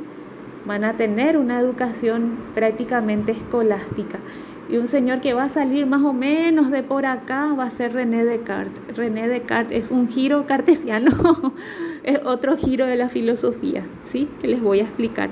[0.65, 4.19] van a tener una educación prácticamente escolástica.
[4.67, 7.69] Y un señor que va a salir más o menos de por acá va a
[7.71, 8.97] ser René Descartes.
[8.97, 11.53] René Descartes es un giro cartesiano,
[12.03, 14.27] es otro giro de la filosofía, ¿sí?
[14.41, 15.29] Que les voy a explicar.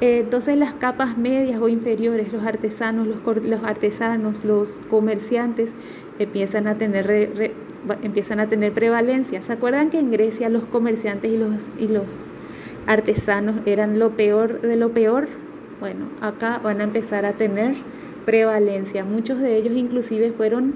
[0.00, 5.70] Eh, entonces las capas medias o inferiores, los artesanos, los, los artesanos, los comerciantes
[6.18, 7.54] empiezan a tener
[8.02, 9.42] empiezan a tener prevalencia.
[9.42, 12.24] ¿Se acuerdan que en Grecia los comerciantes y los, y los
[12.86, 15.28] artesanos eran lo peor de lo peor?
[15.80, 17.74] Bueno, acá van a empezar a tener
[18.24, 19.04] prevalencia.
[19.04, 20.74] Muchos de ellos inclusive fueron,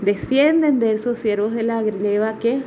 [0.00, 2.62] descienden de esos siervos de la gleba que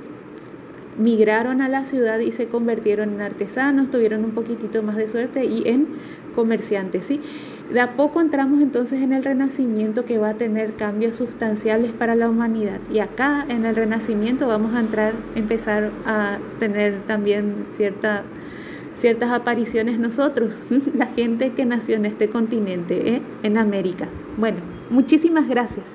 [0.97, 5.45] migraron a la ciudad y se convirtieron en artesanos, tuvieron un poquitito más de suerte
[5.45, 5.87] y en
[6.35, 7.05] comerciantes.
[7.05, 7.21] ¿sí?
[7.71, 12.15] De a poco entramos entonces en el renacimiento que va a tener cambios sustanciales para
[12.15, 12.79] la humanidad.
[12.91, 18.23] Y acá en el renacimiento vamos a entrar, empezar a tener también cierta
[19.01, 20.61] ciertas apariciones nosotros,
[20.93, 23.21] la gente que nació en este continente, ¿eh?
[23.41, 24.07] en América.
[24.37, 24.59] Bueno,
[24.91, 25.85] muchísimas gracias.